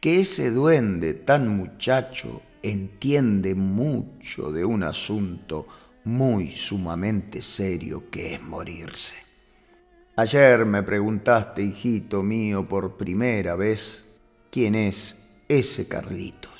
que 0.01 0.21
ese 0.21 0.51
duende 0.51 1.15
tan 1.15 1.49
muchacho 1.49 2.43
entiende 2.63 3.55
mucho 3.55 4.53
de 4.53 4.65
un 4.65 4.83
asunto 4.83 5.67
muy 6.05 6.51
sumamente 6.51 7.43
serio 7.43 8.11
que 8.11 8.35
es 8.35 8.43
morirse. 8.43 9.17
Ayer 10.17 10.65
me 10.65 10.83
preguntaste, 10.83 11.63
hijito 11.63 12.23
mío, 12.23 12.69
por 12.69 12.97
primera 12.97 13.57
vez, 13.57 14.21
quién 14.51 14.75
es 14.75 15.41
ese 15.49 15.89
Carlitos. 15.89 16.54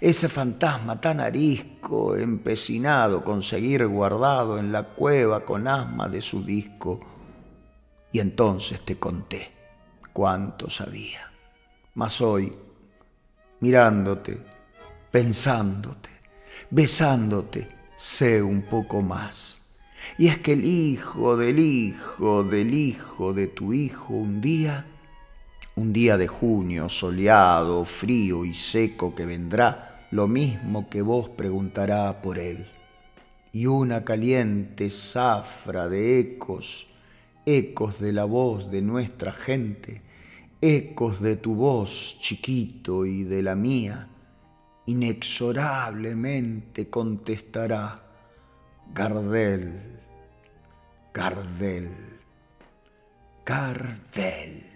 Ese 0.00 0.28
fantasma 0.28 1.00
tan 1.00 1.20
arisco, 1.20 2.16
empecinado 2.16 3.24
con 3.24 3.42
seguir 3.42 3.86
guardado 3.86 4.58
en 4.58 4.72
la 4.72 4.84
cueva 4.84 5.44
con 5.44 5.66
asma 5.66 6.08
de 6.08 6.22
su 6.22 6.44
disco. 6.44 7.00
Y 8.12 8.20
entonces 8.20 8.80
te 8.84 8.98
conté 8.98 9.50
cuánto 10.12 10.70
sabía. 10.70 11.30
Mas 11.94 12.20
hoy, 12.20 12.56
mirándote, 13.60 14.44
pensándote, 15.10 16.10
besándote, 16.70 17.68
sé 17.96 18.42
un 18.42 18.62
poco 18.62 19.02
más. 19.02 19.58
Y 20.16 20.28
es 20.28 20.38
que 20.38 20.52
el 20.52 20.64
hijo 20.64 21.36
del 21.36 21.58
hijo 21.58 22.44
del 22.44 22.72
hijo 22.72 23.32
de 23.32 23.48
tu 23.48 23.72
hijo 23.72 24.14
un 24.14 24.40
día, 24.40 24.86
un 25.78 25.92
día 25.92 26.16
de 26.16 26.26
junio 26.26 26.88
soleado, 26.88 27.84
frío 27.84 28.44
y 28.44 28.52
seco 28.52 29.14
que 29.14 29.24
vendrá, 29.24 30.08
lo 30.10 30.26
mismo 30.26 30.90
que 30.90 31.02
vos 31.02 31.28
preguntará 31.28 32.20
por 32.20 32.40
él. 32.40 32.66
Y 33.52 33.66
una 33.66 34.04
caliente 34.04 34.90
zafra 34.90 35.88
de 35.88 36.18
ecos, 36.18 36.88
ecos 37.46 38.00
de 38.00 38.12
la 38.12 38.24
voz 38.24 38.72
de 38.72 38.82
nuestra 38.82 39.32
gente, 39.32 40.02
ecos 40.60 41.20
de 41.20 41.36
tu 41.36 41.54
voz, 41.54 42.18
chiquito, 42.20 43.06
y 43.06 43.22
de 43.22 43.42
la 43.42 43.54
mía, 43.54 44.08
inexorablemente 44.86 46.90
contestará, 46.90 48.02
Gardel, 48.92 50.00
Gardel, 51.14 51.88
Gardel. 53.46 54.67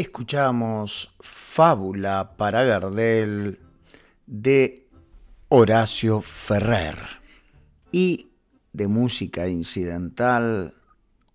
Escuchamos 0.00 1.14
Fábula 1.20 2.36
para 2.36 2.64
Gardel 2.64 3.60
de 4.26 4.90
Horacio 5.48 6.20
Ferrer 6.20 6.96
y 7.92 8.32
de 8.74 8.88
música 8.88 9.48
incidental 9.48 10.74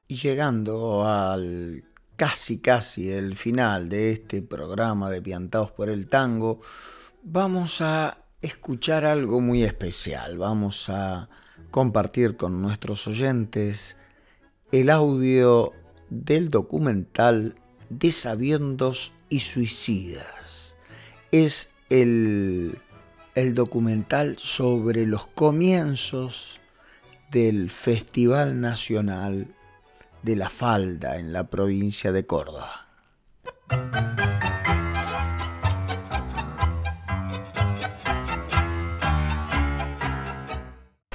Y 0.06 0.16
llegando 0.16 1.08
al 1.08 1.82
casi 2.16 2.58
casi 2.58 3.10
el 3.10 3.36
final 3.36 3.88
de 3.88 4.12
este 4.12 4.42
programa 4.42 5.10
de 5.10 5.22
Piantados 5.22 5.72
por 5.72 5.88
el 5.88 6.08
Tango, 6.08 6.60
vamos 7.22 7.80
a 7.80 8.18
escuchar 8.40 9.04
algo 9.04 9.40
muy 9.40 9.64
especial. 9.64 10.38
Vamos 10.38 10.88
a 10.88 11.28
compartir 11.70 12.36
con 12.36 12.62
nuestros 12.62 13.06
oyentes 13.08 13.96
el 14.70 14.90
audio 14.90 15.72
del 16.22 16.50
documental 16.50 17.56
Desabiendos 17.90 19.12
y 19.28 19.40
Suicidas. 19.40 20.76
Es 21.32 21.70
el, 21.90 22.78
el 23.34 23.54
documental 23.54 24.36
sobre 24.38 25.06
los 25.06 25.26
comienzos 25.26 26.60
del 27.30 27.70
Festival 27.70 28.60
Nacional 28.60 29.48
de 30.22 30.36
la 30.36 30.48
Falda 30.48 31.18
en 31.18 31.32
la 31.32 31.44
provincia 31.44 32.12
de 32.12 32.24
Córdoba. 32.26 32.86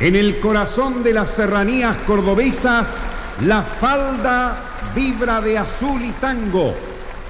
En 0.01 0.15
el 0.15 0.39
corazón 0.39 1.03
de 1.03 1.13
las 1.13 1.31
serranías 1.31 1.97
cordobesas, 2.03 3.01
la 3.45 3.63
falda 3.63 4.57
vibra 4.93 5.39
de 5.39 5.57
azul 5.57 6.01
y 6.01 6.11
tango 6.13 6.73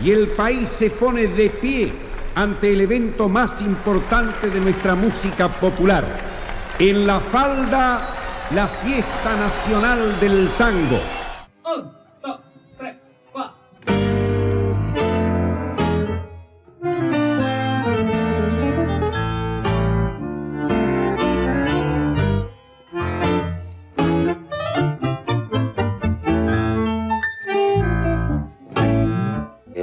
y 0.02 0.12
el 0.12 0.28
país 0.30 0.70
se 0.70 0.90
pone 0.90 1.28
de 1.28 1.50
pie 1.50 1.92
ante 2.36 2.74
el 2.74 2.82
evento 2.82 3.30
más 3.30 3.62
importante 3.62 4.50
de 4.50 4.60
nuestra 4.60 4.96
música 4.96 5.50
popular. 5.50 6.06
En 6.80 7.06
la 7.06 7.20
falda, 7.20 8.10
la 8.56 8.68
fiesta 8.68 9.36
nacional 9.36 10.20
del 10.20 10.50
tango. 10.58 11.99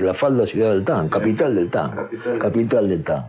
La 0.07 0.15
falda 0.15 0.47
ciudad 0.47 0.71
del 0.71 0.85
tango, 0.85 1.11
capital 1.11 1.55
del 1.55 1.71
tango, 1.71 2.09
capital, 2.39 2.89
del 2.89 3.03
tango. 3.03 3.27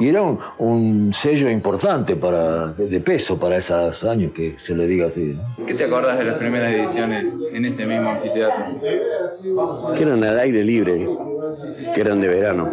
Y 0.00 0.08
era 0.08 0.22
un, 0.22 0.38
un, 0.58 1.12
sello 1.12 1.48
importante 1.50 2.16
para, 2.16 2.68
de 2.68 3.00
peso 3.00 3.38
para 3.38 3.56
esos 3.56 4.04
años 4.04 4.32
que 4.32 4.54
se 4.58 4.74
le 4.74 4.86
diga 4.86 5.06
así. 5.06 5.38
¿Qué 5.66 5.74
te 5.74 5.84
acordás 5.84 6.18
de 6.18 6.24
las 6.24 6.38
primeras 6.38 6.72
ediciones 6.72 7.46
en 7.52 7.64
este 7.64 7.86
mismo 7.86 8.10
anfiteatro? 8.10 8.64
Que 9.94 10.02
eran 10.02 10.22
al 10.24 10.38
aire 10.38 10.62
libre, 10.64 11.08
que 11.94 12.00
eran 12.00 12.20
de 12.20 12.28
verano, 12.28 12.70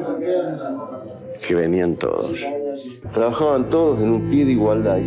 que 1.45 1.55
venían 1.55 1.95
todos. 1.95 2.39
Trabajaban 3.13 3.69
todos 3.69 4.01
en 4.01 4.09
un 4.09 4.29
pie 4.29 4.45
de 4.45 4.51
igualdad. 4.51 4.99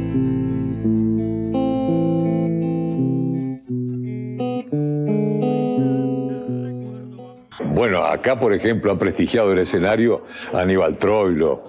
Bueno, 7.78 8.02
acá, 8.02 8.36
por 8.36 8.52
ejemplo, 8.52 8.90
han 8.90 8.98
prestigiado 8.98 9.52
el 9.52 9.60
escenario 9.60 10.24
Aníbal 10.52 10.98
Troilo, 10.98 11.62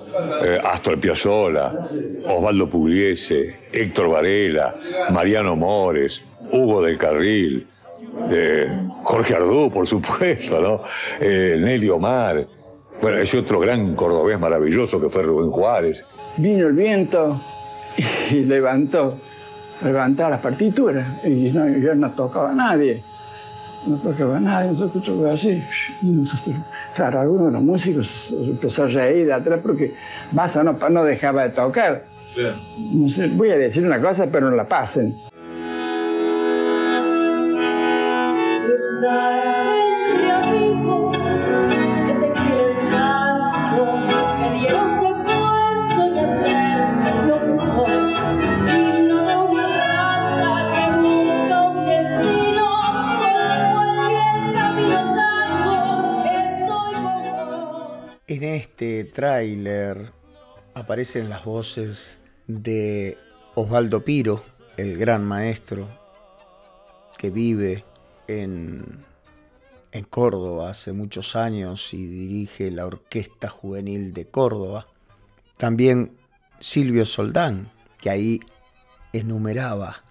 eh, 0.44 0.60
Astor 0.60 1.00
Piazzolla, 1.00 1.72
Osvaldo 2.26 2.68
Pugliese, 2.68 3.68
Héctor 3.72 4.10
Varela, 4.10 4.76
Mariano 5.12 5.56
Mores, 5.56 6.24
Hugo 6.52 6.82
del 6.82 6.98
Carril, 6.98 7.68
eh, 8.32 8.72
Jorge 9.04 9.36
Ardú, 9.36 9.70
por 9.70 9.86
supuesto, 9.86 10.60
¿no? 10.60 10.82
Eh, 11.20 11.58
Nelly 11.60 11.90
Omar. 11.90 12.44
Bueno, 13.00 13.18
hay 13.20 13.40
otro 13.40 13.60
gran 13.60 13.94
cordobés 13.94 14.40
maravilloso 14.40 15.00
que 15.00 15.10
fue 15.10 15.22
Rubén 15.22 15.52
Juárez. 15.52 16.08
Vino 16.38 16.66
el 16.66 16.74
viento 16.74 17.40
y 18.32 18.34
levantó, 18.46 19.16
levantó 19.84 20.28
las 20.28 20.42
partituras 20.42 21.24
y 21.24 21.52
yo 21.52 21.94
no 21.94 22.12
tocaba 22.14 22.50
a 22.50 22.56
nadie 22.56 23.04
no 23.86 23.98
tocaba 23.98 24.40
nada, 24.40 24.72
nosotros 24.72 25.04
tocaba 25.04 25.34
así. 25.34 25.64
Nosotros, 26.02 26.56
claro, 26.96 27.22
algunos 27.22 27.48
de 27.48 27.54
los 27.54 27.64
músicos 27.64 28.36
empezó 28.38 28.84
a 28.84 28.88
reír 28.88 29.28
de 29.28 29.34
atrás 29.34 29.60
porque 29.62 29.94
Basso 30.32 30.64
no, 30.64 30.74
no 30.90 31.04
dejaba 31.04 31.44
de 31.44 31.50
tocar. 31.50 32.06
No 32.78 33.10
sé, 33.10 33.28
voy 33.28 33.52
a 33.52 33.58
decir 33.58 33.86
una 33.86 34.00
cosa, 34.00 34.28
pero 34.32 34.50
no 34.50 34.56
la 34.56 34.68
pasen. 34.68 35.16
Este 58.80 59.04
tráiler 59.04 60.14
aparecen 60.74 61.28
las 61.28 61.44
voces 61.44 62.20
de 62.48 63.18
Osvaldo 63.56 64.06
Piro, 64.06 64.42
el 64.78 64.98
gran 64.98 65.26
maestro 65.26 65.86
que 67.18 67.30
vive 67.30 67.84
en, 68.30 69.04
en 69.92 70.04
Córdoba 70.06 70.70
hace 70.70 70.94
muchos 70.94 71.36
años 71.36 71.94
y 71.94 72.08
dirige 72.08 72.72
la 72.72 72.86
Orquesta 72.86 73.50
Juvenil 73.50 74.14
de 74.14 74.28
Córdoba. 74.28 74.88
También 75.58 76.14
Silvio 76.62 77.06
Soldán, 77.06 77.70
que 78.00 78.10
ahí 78.10 78.40
enumeraba 79.12 80.06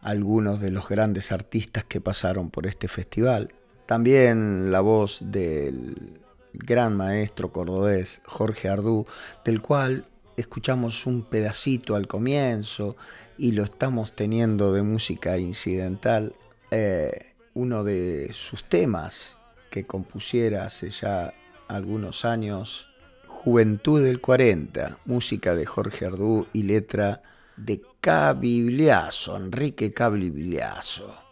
algunos 0.00 0.62
de 0.62 0.70
los 0.70 0.88
grandes 0.88 1.32
artistas 1.32 1.84
que 1.84 2.00
pasaron 2.00 2.48
por 2.48 2.66
este 2.66 2.88
festival. 2.88 3.52
También 3.84 4.72
la 4.72 4.80
voz 4.80 5.18
del 5.20 6.24
gran 6.56 6.96
maestro 6.96 7.52
cordobés 7.52 8.20
Jorge 8.24 8.68
Ardú, 8.68 9.06
del 9.44 9.60
cual 9.60 10.04
escuchamos 10.36 11.06
un 11.06 11.22
pedacito 11.22 11.96
al 11.96 12.06
comienzo 12.06 12.96
y 13.38 13.52
lo 13.52 13.64
estamos 13.64 14.14
teniendo 14.14 14.72
de 14.72 14.82
música 14.82 15.38
incidental, 15.38 16.34
eh, 16.70 17.34
uno 17.54 17.84
de 17.84 18.30
sus 18.32 18.64
temas 18.64 19.36
que 19.70 19.86
compusiera 19.86 20.64
hace 20.64 20.90
ya 20.90 21.32
algunos 21.68 22.24
años, 22.24 22.88
Juventud 23.26 24.02
del 24.02 24.20
40, 24.20 24.98
música 25.04 25.54
de 25.54 25.66
Jorge 25.66 26.06
Ardú 26.06 26.46
y 26.52 26.64
letra 26.64 27.22
de 27.56 27.82
Cabibliazo, 28.00 29.36
Enrique 29.36 29.92
Cabibliazo 29.92 31.25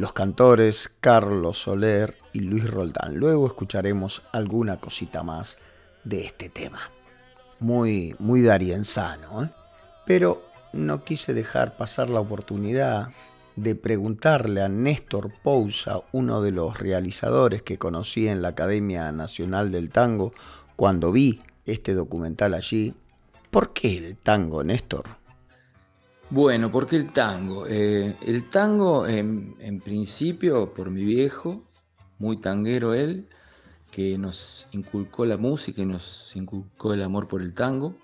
los 0.00 0.14
cantores 0.14 0.90
Carlos 1.00 1.58
Soler 1.58 2.16
y 2.32 2.40
Luis 2.40 2.64
Roldán. 2.70 3.16
Luego 3.16 3.46
escucharemos 3.46 4.22
alguna 4.32 4.80
cosita 4.80 5.22
más 5.22 5.58
de 6.04 6.24
este 6.24 6.48
tema. 6.48 6.80
Muy, 7.58 8.16
muy 8.18 8.40
darienzano, 8.40 9.42
¿eh? 9.42 9.50
pero 10.06 10.42
no 10.72 11.04
quise 11.04 11.34
dejar 11.34 11.76
pasar 11.76 12.08
la 12.08 12.20
oportunidad 12.20 13.10
de 13.56 13.74
preguntarle 13.74 14.62
a 14.62 14.70
Néstor 14.70 15.34
Pousa, 15.42 16.00
uno 16.12 16.40
de 16.40 16.52
los 16.52 16.78
realizadores 16.78 17.60
que 17.60 17.76
conocí 17.76 18.26
en 18.26 18.40
la 18.40 18.48
Academia 18.48 19.12
Nacional 19.12 19.70
del 19.70 19.90
Tango, 19.90 20.32
cuando 20.76 21.12
vi 21.12 21.40
este 21.66 21.92
documental 21.92 22.54
allí, 22.54 22.94
¿por 23.50 23.74
qué 23.74 23.98
el 23.98 24.16
tango, 24.16 24.64
Néstor? 24.64 25.19
Bueno, 26.32 26.70
¿por 26.70 26.86
qué 26.86 26.94
el 26.94 27.12
tango? 27.12 27.66
Eh, 27.66 28.16
el 28.22 28.48
tango, 28.48 29.04
en, 29.08 29.80
principio, 29.80 30.72
por 30.72 30.88
mi 30.88 31.04
viejo, 31.04 31.64
muy 32.20 32.36
tanguero 32.36 32.94
él, 32.94 33.28
que 33.90 34.16
nos 34.16 34.68
inculcó 34.70 35.26
la 35.26 35.36
música 35.36 35.82
y 35.82 35.86
nos 35.86 36.36
inculcó 36.36 36.94
el 36.94 37.02
amor 37.02 37.26
por 37.26 37.42
el 37.42 37.52
tango. 37.52 37.96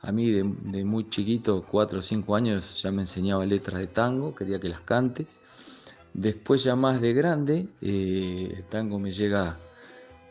A 0.00 0.10
mí 0.10 0.30
de, 0.30 0.42
muy 0.84 1.10
chiquito, 1.10 1.66
cuatro 1.70 1.98
o 1.98 2.02
cinco 2.02 2.34
años, 2.34 2.82
ya 2.82 2.90
me 2.90 3.02
enseñaba 3.02 3.44
letras 3.44 3.78
de 3.78 3.88
tango, 3.88 4.34
quería 4.34 4.58
que 4.58 4.70
las 4.70 4.80
cante. 4.80 5.26
Después 6.14 6.64
ya 6.64 6.76
más 6.76 7.02
de 7.02 7.12
grande, 7.12 7.68
eh, 7.82 8.54
el 8.56 8.64
tango 8.64 8.98
me 8.98 9.12
llega 9.12 9.58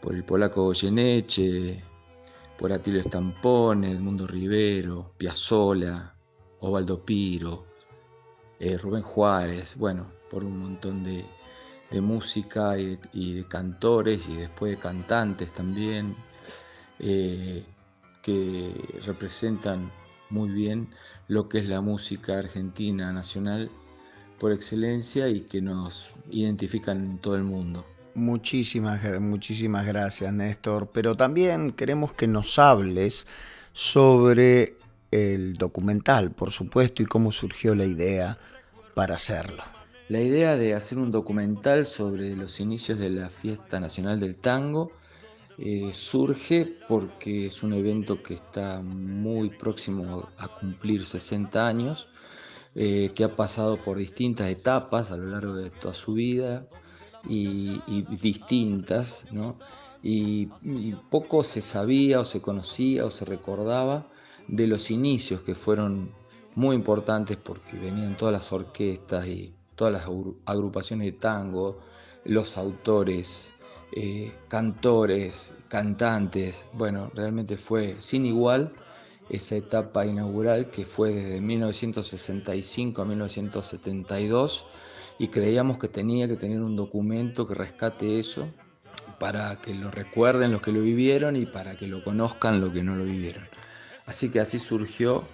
por 0.02 0.16
el 0.16 0.24
polaco 0.24 0.64
Goyeneche, 0.64 1.84
por 2.58 2.74
Atilio 2.74 3.02
Estampone, 3.02 3.92
Edmundo 3.92 4.26
Rivero, 4.26 5.12
Piazzola, 5.16 6.15
Ovaldo 6.60 7.04
Piro, 7.04 7.66
eh, 8.60 8.78
Rubén 8.78 9.04
Juárez, 9.04 9.76
bueno, 9.76 10.08
por 10.30 10.44
un 10.44 10.58
montón 10.58 11.04
de, 11.04 11.26
música 12.02 12.78
y 12.78 13.34
de, 13.34 13.48
cantores 13.48 14.28
y 14.28 14.36
después 14.36 14.72
de 14.72 14.78
cantantes 14.78 15.54
también, 15.54 16.16
eh, 17.00 17.64
que 18.22 18.74
representan 19.06 19.90
muy 20.30 20.50
bien 20.50 20.90
lo 21.28 21.48
que 21.48 21.60
es 21.60 21.68
la 21.68 21.80
música 21.80 22.38
argentina 22.38 23.14
nacional 23.14 23.70
por 24.40 24.52
excelencia 24.52 25.30
y 25.30 25.42
que 25.42 25.62
nos 25.62 26.12
identifican 26.30 27.04
en 27.04 27.18
todo 27.20 27.36
el 27.36 27.44
mundo. 27.44 27.86
Muchísimas, 28.16 29.02
muchísimas 29.20 29.86
gracias, 29.86 30.34
Néstor. 30.34 30.90
Pero 30.94 31.16
también 31.16 31.72
queremos 31.72 32.14
que 32.14 32.28
nos 32.28 32.60
hables 32.60 33.28
sobre 33.74 34.78
el 35.16 35.56
documental, 35.56 36.32
por 36.32 36.52
supuesto, 36.52 37.02
y 37.02 37.06
cómo 37.06 37.32
surgió 37.32 37.74
la 37.74 37.86
idea 37.86 38.38
para 38.94 39.16
hacerlo. 39.16 39.64
La 40.10 40.20
idea 40.20 40.56
de 40.56 40.76
hacer 40.76 40.98
un 40.98 41.12
documental 41.12 41.86
sobre 41.86 42.36
los 42.36 42.60
inicios 42.60 43.00
de 43.00 43.10
la 43.10 43.30
Fiesta 43.30 43.80
Nacional 43.80 44.20
del 44.20 44.38
Tango 44.38 44.92
eh, 45.58 45.92
surge 45.94 46.78
porque 46.88 47.48
es 47.48 47.64
un 47.64 47.74
evento 47.74 48.22
que 48.22 48.36
está 48.36 48.82
muy 48.82 49.50
próximo 49.50 50.30
a 50.38 50.48
cumplir 50.48 51.06
60 51.06 51.66
años, 51.66 52.08
eh, 52.76 53.12
que 53.16 53.24
ha 53.24 53.36
pasado 53.36 53.78
por 53.78 53.98
distintas 53.98 54.50
etapas 54.50 55.12
a 55.12 55.18
lo 55.18 55.28
largo 55.28 55.56
de 55.56 55.72
toda 55.72 55.94
su 55.94 56.14
vida 56.14 56.68
y, 57.28 57.80
distintas, 58.22 59.26
¿no? 59.32 59.58
Y, 60.04 60.50
y 60.62 60.94
poco 61.10 61.44
se 61.44 61.62
sabía 61.62 62.20
o 62.20 62.26
se 62.26 62.42
conocía 62.42 63.06
o 63.06 63.10
se 63.10 63.26
recordaba 63.26 64.08
de 64.48 64.68
los 64.68 64.92
inicios 64.92 65.42
que 65.42 65.56
fueron 65.56 66.12
muy 66.56 66.76
importantes 66.76 67.38
porque 67.38 67.78
venían 67.78 68.18
todas 68.18 68.34
las 68.34 68.52
orquestas 68.54 69.28
y 69.28 69.54
todas 69.76 69.94
las 69.94 70.06
agru- 70.06 70.36
agrupaciones 70.46 71.06
de 71.06 71.12
tango, 71.14 71.80
los 72.24 72.58
autores, 72.58 73.54
eh, 73.92 74.32
cantores, 74.48 75.52
cantantes. 75.68 76.64
Bueno, 76.74 77.12
realmente 77.14 77.58
fue 77.58 77.96
sin 78.00 78.26
igual 78.26 78.72
esa 79.30 79.56
etapa 79.56 80.06
inaugural 80.06 80.70
que 80.70 80.86
fue 80.86 81.14
desde 81.14 81.42
1965 81.42 83.02
a 83.02 83.06
1972 83.06 84.66
y 85.18 85.30
creíamos 85.30 85.78
que 85.78 85.88
tenía 85.88 86.28
que 86.28 86.36
tener 86.36 86.62
un 86.62 86.76
documento 86.76 87.48
que 87.48 87.54
rescate 87.56 88.20
eso 88.20 88.48
para 89.20 89.56
que 89.62 89.74
lo 89.74 89.92
recuerden 89.92 90.52
los 90.52 90.62
que 90.62 90.72
lo 90.72 90.82
vivieron 90.82 91.36
y 91.36 91.46
para 91.46 91.76
que 91.76 91.88
lo 91.88 92.04
conozcan 92.04 92.60
los 92.62 92.72
que 92.74 92.84
no 92.84 92.96
lo 92.96 93.06
vivieron. 93.06 93.44
Así 94.06 94.30
que 94.30 94.40
así 94.40 94.60
surgió 94.60 95.28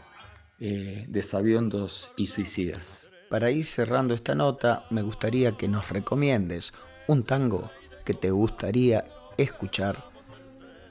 eh, 0.59 1.05
Desaviondos 1.09 2.11
y 2.15 2.27
Suicidas. 2.27 2.99
Para 3.29 3.51
ir 3.51 3.65
cerrando 3.65 4.13
esta 4.13 4.35
nota, 4.35 4.85
me 4.89 5.01
gustaría 5.01 5.53
que 5.53 5.67
nos 5.67 5.89
recomiendes 5.89 6.73
un 7.07 7.23
tango 7.23 7.69
que 8.05 8.13
te 8.13 8.31
gustaría 8.31 9.05
escuchar 9.37 10.03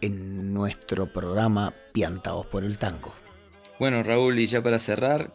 en 0.00 0.52
nuestro 0.52 1.12
programa 1.12 1.74
Piantaos 1.92 2.46
por 2.46 2.64
el 2.64 2.78
Tango. 2.78 3.12
Bueno, 3.78 4.02
Raúl, 4.02 4.38
y 4.38 4.46
ya 4.46 4.62
para 4.62 4.78
cerrar, 4.78 5.32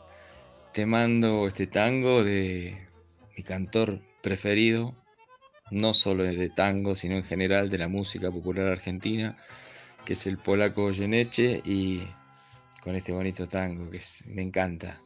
te 0.73 0.85
mando 0.85 1.47
este 1.47 1.67
tango 1.67 2.23
de 2.23 2.87
mi 3.37 3.43
cantor 3.43 4.01
preferido, 4.21 4.95
no 5.71 5.93
solo 5.93 6.23
de 6.23 6.49
tango, 6.49 6.95
sino 6.95 7.15
en 7.15 7.23
general 7.23 7.69
de 7.69 7.77
la 7.77 7.87
música 7.87 8.31
popular 8.31 8.67
argentina, 8.67 9.37
que 10.05 10.13
es 10.13 10.27
el 10.27 10.37
polaco 10.37 10.83
Goyeneche, 10.83 11.61
y 11.65 12.01
con 12.85 12.95
este 12.95 13.11
bonito 13.11 13.47
tango 13.47 13.89
que 13.89 13.99
me 14.27 14.43
encanta, 14.43 15.01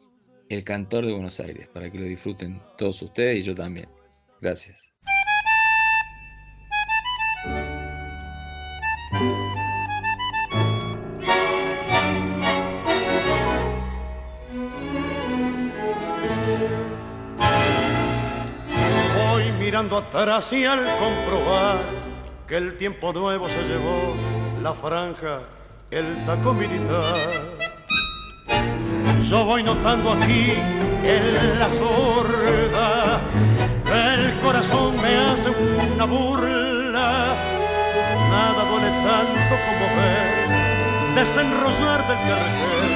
El 0.50 0.66
Cantor 0.66 1.06
de 1.06 1.14
Buenos 1.14 1.40
Aires, 1.40 1.70
para 1.74 1.90
que 1.90 1.98
lo 1.98 2.04
disfruten 2.04 2.62
todos 2.78 3.02
ustedes 3.02 3.38
y 3.38 3.44
yo 3.44 3.56
también. 3.56 3.88
Gracias. 4.42 4.92
Voy 19.32 19.52
mirando 19.58 20.00
atrás 20.00 20.52
y 20.52 20.66
al 20.66 20.80
comprobar 21.00 21.78
que 22.46 22.58
el 22.58 22.76
tiempo 22.76 23.14
nuevo 23.14 23.48
se 23.48 23.64
llevó 23.64 24.16
la 24.62 24.74
franja, 24.74 25.44
el 25.92 26.26
taco 26.26 26.54
militar. 26.54 27.59
Yo 29.22 29.46
voy 29.46 29.64
notando 29.64 30.12
aquí 30.12 30.54
en 31.04 31.60
la 31.60 31.70
sorda 31.70 33.22
el 33.92 34.40
corazón 34.40 34.96
me 34.98 35.16
hace 35.16 35.50
una 35.50 36.06
burla. 36.06 37.36
Nada 38.30 38.64
duele 38.70 38.92
tanto 39.04 39.56
como 39.66 39.86
ver 39.98 41.16
desenrollar 41.16 42.08
del 42.08 42.18
cartel 42.30 42.92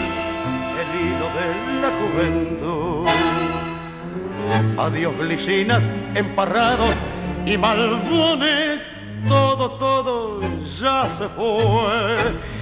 el 0.81 0.89
hilo 1.01 1.27
de 1.37 1.47
la 1.81 1.89
juventud. 1.99 3.07
Adiós 4.77 5.17
glicinas, 5.17 5.89
emparrados 6.15 6.93
y 7.45 7.57
malvones, 7.57 8.85
todo, 9.27 9.71
todo 9.71 10.41
ya 10.79 11.09
se 11.09 11.27
fue. 11.27 12.52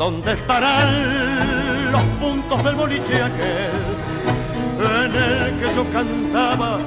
¿Dónde 0.00 0.32
estarán 0.32 1.92
los 1.92 2.02
puntos 2.18 2.64
del 2.64 2.74
boliche 2.74 3.22
aquel 3.22 3.70
en 4.78 5.14
el 5.14 5.56
que 5.58 5.74
yo 5.74 5.84
cantaba 5.90 6.78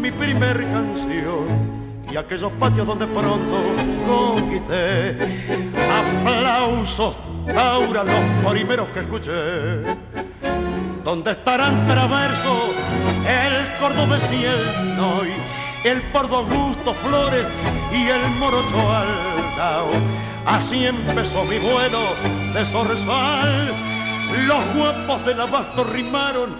mi 0.00 0.10
primer 0.10 0.56
canción? 0.72 2.00
Y 2.10 2.16
aquellos 2.16 2.50
patios 2.52 2.86
donde 2.86 3.06
pronto 3.08 3.60
conquisté 4.06 5.18
aplausos, 6.24 7.18
Taura, 7.52 8.04
los 8.04 8.50
primeros 8.50 8.88
que 8.88 9.00
escuché 9.00 9.32
donde 11.04 11.30
estarán 11.30 11.84
traverso 11.84 12.56
el 13.28 13.78
cordobés 13.80 14.32
y 14.32 14.44
el 14.46 14.96
noy, 14.96 15.28
el 15.84 16.00
pardo 16.04 16.38
Augusto 16.38 16.94
Flores 16.94 17.46
y 17.92 18.08
el 18.08 18.30
morocho 18.38 18.78
Aldao. 18.80 20.31
Así 20.46 20.86
empezó 20.86 21.44
mi 21.44 21.58
vuelo 21.58 22.14
de 22.52 22.64
Zorzal, 22.64 23.72
los 24.46 24.74
guapos 24.74 25.24
del 25.24 25.40
abasto 25.40 25.84
rimaron 25.84 26.56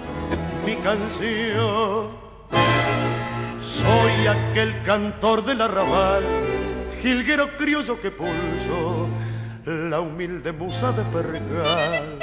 mi 0.64 0.76
canción. 0.76 2.10
Soy 3.64 4.26
aquel 4.26 4.82
cantor 4.82 5.44
del 5.44 5.60
arrabal, 5.60 6.22
jilguero 7.02 7.56
criollo 7.56 8.00
que 8.00 8.10
pulso 8.10 9.08
la 9.64 10.00
humilde 10.00 10.52
musa 10.52 10.92
de 10.92 11.04
Pergal. 11.04 12.18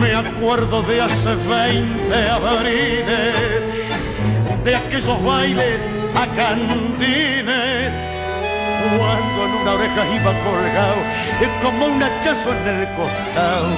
Me 0.00 0.14
acuerdo 0.14 0.82
de 0.82 1.00
hace 1.00 1.34
20 1.34 2.28
abriles, 2.28 3.34
de 4.64 4.76
aquellos 4.76 5.24
bailes 5.24 5.86
a 6.14 6.26
cantines, 6.34 7.92
cuando 8.98 9.46
en 9.46 9.62
una 9.62 9.72
oreja 9.72 10.06
iba 10.14 10.32
colgado, 10.44 11.00
eh, 11.40 11.50
como 11.62 11.86
un 11.86 12.02
hachazo 12.02 12.50
en 12.52 12.68
el 12.68 12.86
costado, 12.94 13.68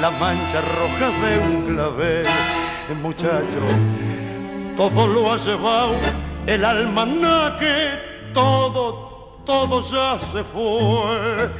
la 0.00 0.10
mancha 0.12 0.60
roja 0.78 1.26
de 1.26 1.38
un 1.38 1.62
clavel. 1.62 2.26
Eh, 2.26 2.94
Muchacho, 3.00 3.58
todo 4.76 5.06
lo 5.06 5.32
ha 5.32 5.36
llevado 5.36 5.94
el 6.46 6.64
almanaque, 6.64 8.30
todo, 8.32 9.40
todo 9.44 9.80
ya 9.80 10.18
se 10.18 10.42
fue. 10.42 11.50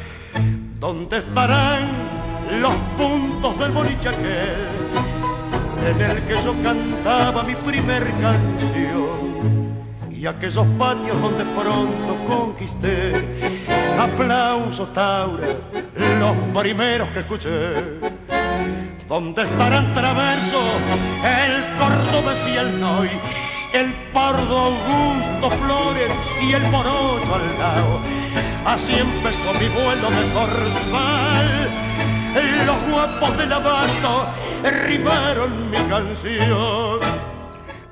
¿Dónde 0.80 1.18
estarán 1.18 1.88
los 2.60 2.74
puntos 2.96 3.58
del 3.58 3.70
boliche 3.70 4.08
aquel 4.08 4.66
en 5.86 6.00
el 6.00 6.24
que 6.26 6.36
yo 6.38 6.54
cantaba 6.62 7.42
mi 7.44 7.54
primer 7.54 8.04
canción? 8.20 9.31
Y 10.22 10.26
aquellos 10.28 10.64
patios 10.78 11.20
donde 11.20 11.44
pronto 11.46 12.16
conquisté 12.24 13.58
aplausos 13.98 14.92
tauras, 14.92 15.68
los 16.20 16.36
primeros 16.62 17.08
que 17.08 17.18
escuché. 17.18 17.98
¿Dónde 19.08 19.42
estarán 19.42 19.92
traverso 19.92 20.60
hoy, 22.84 23.10
el 23.72 23.92
pardo 24.12 24.58
Augusto 24.58 25.50
Flores 25.50 26.12
y 26.40 26.52
el 26.52 26.62
morocho 26.70 27.34
al 27.34 27.58
lado. 27.58 28.00
Así 28.64 28.94
empezó 28.94 29.52
mi 29.54 29.66
vuelo 29.70 30.08
de 30.08 30.24
zorzal. 30.24 31.70
Los 32.64 32.92
guapos 32.92 33.38
del 33.38 33.52
abasto 33.52 34.28
rimaron 34.86 35.68
mi 35.68 35.78
canción. 35.88 37.21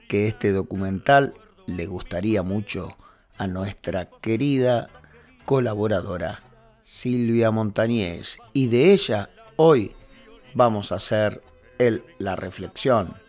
que 0.09 0.27
este 0.27 0.51
documental 0.51 1.35
le 1.67 1.87
gustaría 1.87 2.43
mucho 2.43 2.97
a 3.39 3.47
nuestra 3.47 4.11
querida 4.21 4.89
colaboradora 5.45 6.43
Silvia 6.83 7.53
Montañez 7.53 8.37
y 8.53 8.67
de 8.67 8.93
ella 8.93 9.31
hoy 9.55 9.95
vamos 10.55 10.91
a 10.91 10.97
hacer 10.97 11.41
el, 11.79 12.03
la 12.19 12.35
reflexión 12.35 13.23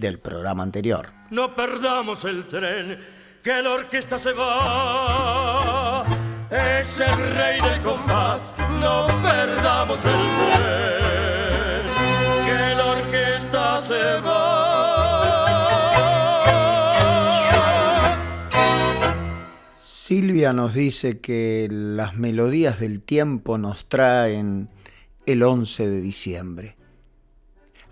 del 0.00 0.18
programa 0.18 0.62
anterior. 0.62 1.12
No 1.30 1.54
perdamos 1.54 2.24
el 2.24 2.48
tren, 2.48 2.98
que 3.42 3.62
la 3.62 3.70
orquesta 3.72 4.18
se 4.18 4.32
va. 4.32 6.04
Es 6.50 6.98
el 6.98 7.34
rey 7.34 7.60
del 7.60 7.80
compás, 7.80 8.54
no 8.80 9.06
perdamos 9.22 10.00
el 10.04 10.12
tren, 10.56 11.82
que 12.46 12.74
la 12.74 12.86
orquesta 12.86 13.78
se 13.78 14.20
va. 14.20 14.90
Silvia 19.78 20.52
nos 20.52 20.74
dice 20.74 21.20
que 21.20 21.68
las 21.70 22.16
melodías 22.16 22.80
del 22.80 23.00
tiempo 23.00 23.58
nos 23.58 23.88
traen 23.88 24.68
el 25.24 25.44
11 25.44 25.88
de 25.88 26.00
diciembre. 26.00 26.79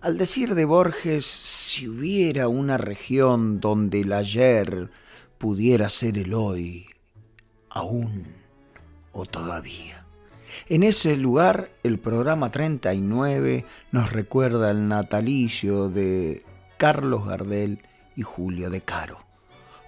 Al 0.00 0.16
decir 0.16 0.54
de 0.54 0.64
Borges, 0.64 1.26
si 1.26 1.88
hubiera 1.88 2.46
una 2.46 2.78
región 2.78 3.58
donde 3.58 4.02
el 4.02 4.12
ayer 4.12 4.90
pudiera 5.38 5.88
ser 5.88 6.18
el 6.18 6.34
hoy, 6.34 6.86
aún 7.68 8.24
o 9.10 9.26
todavía. 9.26 10.06
En 10.68 10.84
ese 10.84 11.16
lugar, 11.16 11.70
el 11.82 11.98
programa 11.98 12.52
39 12.52 13.64
nos 13.90 14.12
recuerda 14.12 14.70
el 14.70 14.86
natalicio 14.86 15.88
de 15.88 16.44
Carlos 16.76 17.26
Gardel 17.26 17.82
y 18.14 18.22
Julio 18.22 18.70
de 18.70 18.80
Caro. 18.80 19.18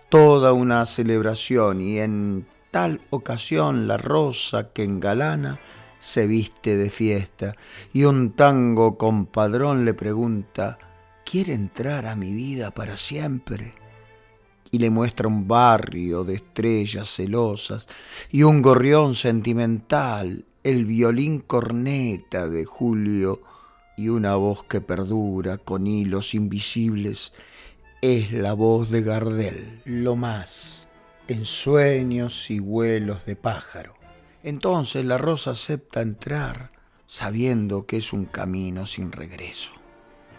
Toda 0.09 0.53
una 0.53 0.87
celebración 0.87 1.81
y 1.81 2.01
en 2.01 2.49
tal 2.73 3.01
ocasión 3.11 3.87
la 3.87 3.97
rosa 3.97 4.73
que 4.73 4.83
engalana 4.83 5.61
se 6.01 6.27
viste 6.27 6.77
de 6.77 6.91
fiesta 6.91 7.55
y 7.93 8.05
un 8.05 8.33
tango 8.33 8.97
compadrón 8.97 9.85
le 9.85 9.95
pregunta, 9.95 10.79
¿quiere 11.25 11.53
entrar 11.53 12.07
a 12.07 12.17
mi 12.17 12.33
vida 12.33 12.73
para 12.73 12.97
siempre? 12.97 13.75
Y 14.73 14.79
le 14.79 14.91
muestra 14.91 15.29
un 15.29 15.47
barrio 15.47 16.25
de 16.25 16.35
estrellas 16.35 17.09
celosas 17.15 17.87
y 18.31 18.43
un 18.43 18.63
gorrión 18.63 19.15
sentimental, 19.15 20.45
el 20.65 20.87
violín 20.87 21.41
corneta 21.41 22.49
de 22.49 22.65
Julio 22.65 23.41
y 23.97 24.09
una 24.09 24.37
voz 24.37 24.65
que 24.65 24.81
perdura 24.81 25.59
con 25.59 25.87
hilos 25.87 26.35
invisibles. 26.35 27.33
Es 28.01 28.33
la 28.33 28.55
voz 28.55 28.91
de 28.91 29.03
Gardel, 29.03 29.83
lo 29.85 30.17
más, 30.17 30.89
en 31.29 31.45
sueños 31.45 32.51
y 32.51 32.61
vuelos 32.61 33.27
de 33.27 33.37
pájaro. 33.37 34.00
Entonces 34.43 35.05
la 35.05 35.19
rosa 35.19 35.53
acepta 35.53 36.01
entrar, 36.01 36.71
sabiendo 37.07 37.87
que 37.87 37.99
es 37.99 38.13
un 38.13 38.25
camino 38.25 38.87
sin 38.87 39.13
regreso. 39.13 39.73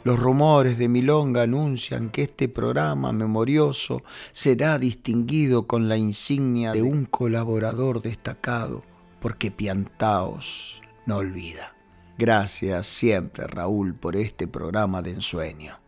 Los 0.04 0.20
rumores 0.20 0.80
de 0.80 0.88
Milonga 0.88 1.44
anuncian 1.44 2.10
que 2.10 2.24
este 2.24 2.50
programa 2.50 3.12
memorioso 3.12 4.02
será 4.32 4.80
distinguido 4.80 5.68
con 5.68 5.88
la 5.88 5.98
insignia 5.98 6.72
de 6.72 6.82
un 6.82 7.06
colaborador 7.06 8.02
destacado, 8.02 8.84
porque 9.20 9.52
Piantaos 9.52 10.82
no 11.06 11.18
olvida. 11.18 11.76
Gracias 12.18 12.88
siempre, 12.88 13.46
Raúl, 13.46 13.94
por 13.94 14.16
este 14.16 14.48
programa 14.48 15.04
de 15.04 15.12
ensueño. 15.12 15.80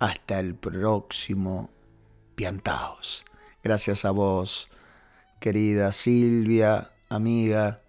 Hasta 0.00 0.40
el 0.40 0.56
próximo 0.56 1.70
Piantaos. 2.34 3.24
Gracias 3.62 4.04
a 4.04 4.10
vos, 4.10 4.68
querida 5.38 5.92
Silvia, 5.92 6.93
amiga, 7.16 7.80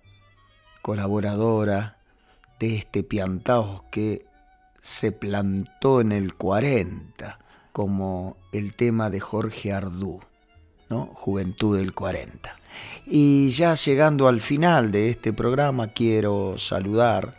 colaboradora 0.82 1.98
de 2.60 2.76
este 2.76 3.04
Piantaos 3.04 3.84
que 3.92 4.26
se 4.82 5.12
plantó 5.12 6.02
en 6.02 6.12
el 6.12 6.36
40 6.36 7.40
como 7.72 8.38
el 8.54 8.76
tema 8.76 9.10
de 9.10 9.20
Jorge 9.20 9.74
Ardú, 9.74 10.22
¿no? 10.90 11.08
Juventud 11.08 11.78
del 11.78 11.94
40. 11.94 12.56
Y 13.06 13.50
ya 13.50 13.74
llegando 13.74 14.28
al 14.28 14.42
final 14.42 14.92
de 14.92 15.10
este 15.10 15.34
programa 15.34 15.88
quiero 15.88 16.58
saludar 16.58 17.38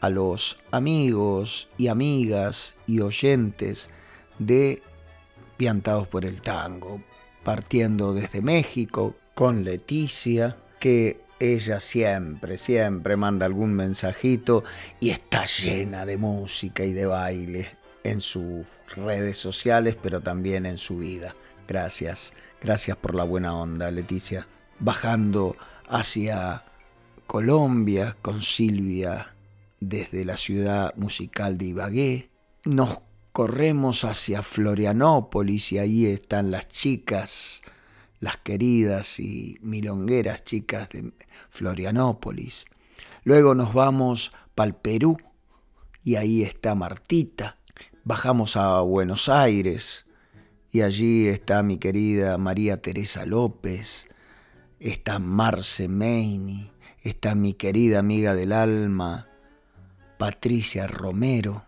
a 0.00 0.10
los 0.10 0.58
amigos 0.70 1.68
y 1.78 1.88
amigas 1.88 2.74
y 2.86 3.00
oyentes 3.00 3.88
de 4.38 4.82
Piantados 5.56 6.08
por 6.08 6.24
el 6.24 6.42
Tango, 6.42 7.00
partiendo 7.42 8.12
desde 8.12 8.42
México 8.42 9.14
con 9.34 9.64
Leticia, 9.64 10.56
que 10.78 11.21
ella 11.42 11.80
siempre, 11.80 12.56
siempre 12.56 13.16
manda 13.16 13.46
algún 13.46 13.74
mensajito 13.74 14.62
y 15.00 15.10
está 15.10 15.44
llena 15.46 16.06
de 16.06 16.16
música 16.16 16.84
y 16.84 16.92
de 16.92 17.06
baile 17.06 17.68
en 18.04 18.20
sus 18.20 18.64
redes 18.94 19.38
sociales, 19.38 19.96
pero 20.00 20.20
también 20.20 20.66
en 20.66 20.78
su 20.78 20.98
vida. 20.98 21.34
Gracias, 21.66 22.32
gracias 22.60 22.96
por 22.96 23.16
la 23.16 23.24
buena 23.24 23.56
onda, 23.56 23.90
Leticia. 23.90 24.46
Bajando 24.78 25.56
hacia 25.88 26.62
Colombia 27.26 28.16
con 28.22 28.40
Silvia 28.40 29.34
desde 29.80 30.24
la 30.24 30.36
ciudad 30.36 30.94
musical 30.94 31.58
de 31.58 31.64
Ibagué, 31.64 32.30
nos 32.64 33.00
corremos 33.32 34.04
hacia 34.04 34.42
Florianópolis 34.42 35.72
y 35.72 35.78
ahí 35.78 36.06
están 36.06 36.52
las 36.52 36.68
chicas 36.68 37.62
las 38.22 38.36
queridas 38.36 39.18
y 39.18 39.58
milongueras 39.62 40.44
chicas 40.44 40.88
de 40.90 41.12
Florianópolis. 41.50 42.66
Luego 43.24 43.56
nos 43.56 43.74
vamos 43.74 44.30
para 44.54 44.68
el 44.68 44.74
Perú 44.76 45.18
y 46.04 46.14
ahí 46.14 46.44
está 46.44 46.76
Martita. 46.76 47.58
Bajamos 48.04 48.56
a 48.56 48.80
Buenos 48.82 49.28
Aires 49.28 50.06
y 50.70 50.82
allí 50.82 51.26
está 51.26 51.64
mi 51.64 51.78
querida 51.78 52.38
María 52.38 52.80
Teresa 52.80 53.26
López, 53.26 54.08
está 54.78 55.18
Marce 55.18 55.88
Meini, 55.88 56.70
está 57.02 57.34
mi 57.34 57.54
querida 57.54 57.98
amiga 57.98 58.36
del 58.36 58.52
alma 58.52 59.26
Patricia 60.16 60.86
Romero, 60.86 61.64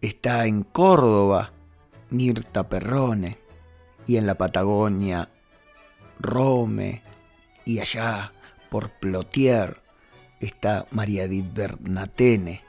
está 0.00 0.46
en 0.46 0.62
Córdoba 0.62 1.52
Mirta 2.08 2.70
Perrone, 2.70 3.36
y 4.10 4.16
en 4.16 4.26
la 4.26 4.34
Patagonia 4.34 5.28
Rome 6.18 7.04
y 7.64 7.78
allá 7.78 8.32
por 8.68 8.90
Plotier 8.90 9.80
está 10.40 10.88
María 10.90 11.28
di 11.28 11.42
Bernatene 11.42 12.64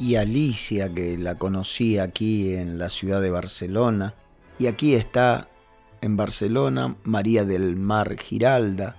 y 0.00 0.14
Alicia 0.14 0.88
que 0.94 1.18
la 1.18 1.34
conocí 1.34 1.98
aquí 1.98 2.54
en 2.54 2.78
la 2.78 2.88
ciudad 2.88 3.20
de 3.20 3.30
Barcelona 3.30 4.14
y 4.58 4.66
aquí 4.66 4.94
está 4.94 5.50
en 6.00 6.16
Barcelona 6.16 6.96
María 7.04 7.44
del 7.44 7.76
Mar 7.76 8.18
Giralda, 8.18 8.96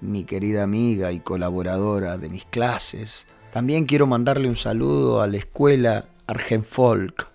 mi 0.00 0.22
querida 0.22 0.62
amiga 0.62 1.10
y 1.10 1.18
colaboradora 1.18 2.16
de 2.16 2.28
mis 2.28 2.44
clases. 2.44 3.26
También 3.52 3.86
quiero 3.86 4.06
mandarle 4.06 4.48
un 4.48 4.54
saludo 4.54 5.20
a 5.20 5.26
la 5.26 5.38
escuela 5.38 6.10
Argenfolk, 6.28 7.26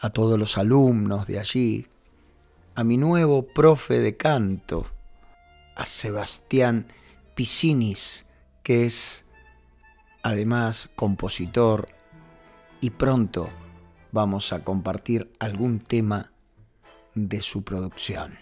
a 0.00 0.10
todos 0.10 0.36
los 0.40 0.58
alumnos 0.58 1.28
de 1.28 1.38
allí, 1.38 1.86
a 2.76 2.84
mi 2.84 2.98
nuevo 2.98 3.46
profe 3.46 4.00
de 4.00 4.18
canto, 4.18 4.84
a 5.76 5.86
Sebastián 5.86 6.86
Piscinis, 7.34 8.26
que 8.62 8.84
es 8.84 9.24
además 10.22 10.90
compositor, 10.94 11.88
y 12.82 12.90
pronto 12.90 13.48
vamos 14.12 14.52
a 14.52 14.62
compartir 14.62 15.32
algún 15.38 15.80
tema 15.80 16.32
de 17.14 17.40
su 17.40 17.64
producción. 17.64 18.36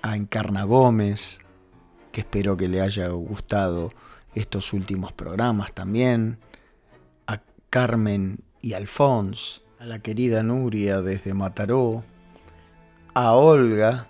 A 0.00 0.16
Encarna 0.16 0.64
Gómez, 0.64 1.40
que 2.10 2.22
espero 2.22 2.56
que 2.56 2.68
le 2.68 2.80
haya 2.80 3.08
gustado 3.08 3.90
estos 4.34 4.72
últimos 4.72 5.12
programas 5.12 5.74
también. 5.74 6.38
A 7.26 7.42
Carmen 7.68 8.40
y 8.62 8.72
Alfons, 8.72 9.60
a 9.78 9.84
la 9.84 9.98
querida 9.98 10.42
Nuria 10.42 11.02
desde 11.02 11.34
Mataró. 11.34 12.02
A 13.20 13.32
Olga, 13.34 14.06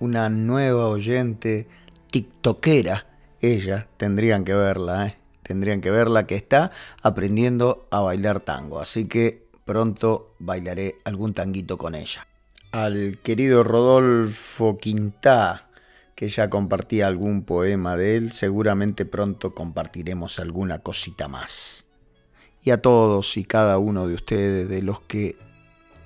una 0.00 0.28
nueva 0.28 0.88
oyente 0.88 1.66
tiktokera. 2.10 3.06
Ella, 3.40 3.88
tendrían 3.96 4.44
que 4.44 4.52
verla, 4.52 5.06
¿eh? 5.06 5.16
tendrían 5.42 5.80
que 5.80 5.90
verla 5.90 6.26
que 6.26 6.34
está 6.34 6.70
aprendiendo 7.00 7.88
a 7.90 8.00
bailar 8.00 8.40
tango. 8.40 8.78
Así 8.78 9.06
que 9.06 9.48
pronto 9.64 10.34
bailaré 10.38 10.98
algún 11.06 11.32
tanguito 11.32 11.78
con 11.78 11.94
ella 11.94 12.26
al 12.70 13.18
querido 13.22 13.64
Rodolfo 13.64 14.76
Quintá, 14.76 15.70
que 16.14 16.28
ya 16.28 16.50
compartía 16.50 17.06
algún 17.06 17.44
poema 17.44 17.96
de 17.96 18.18
él, 18.18 18.32
seguramente 18.32 19.06
pronto 19.06 19.54
compartiremos 19.54 20.38
alguna 20.38 20.80
cosita 20.80 21.28
más. 21.28 21.86
Y 22.62 22.72
a 22.72 22.82
todos 22.82 23.38
y 23.38 23.44
cada 23.44 23.78
uno 23.78 24.06
de 24.06 24.14
ustedes, 24.14 24.68
de 24.68 24.82
los 24.82 25.00
que 25.00 25.36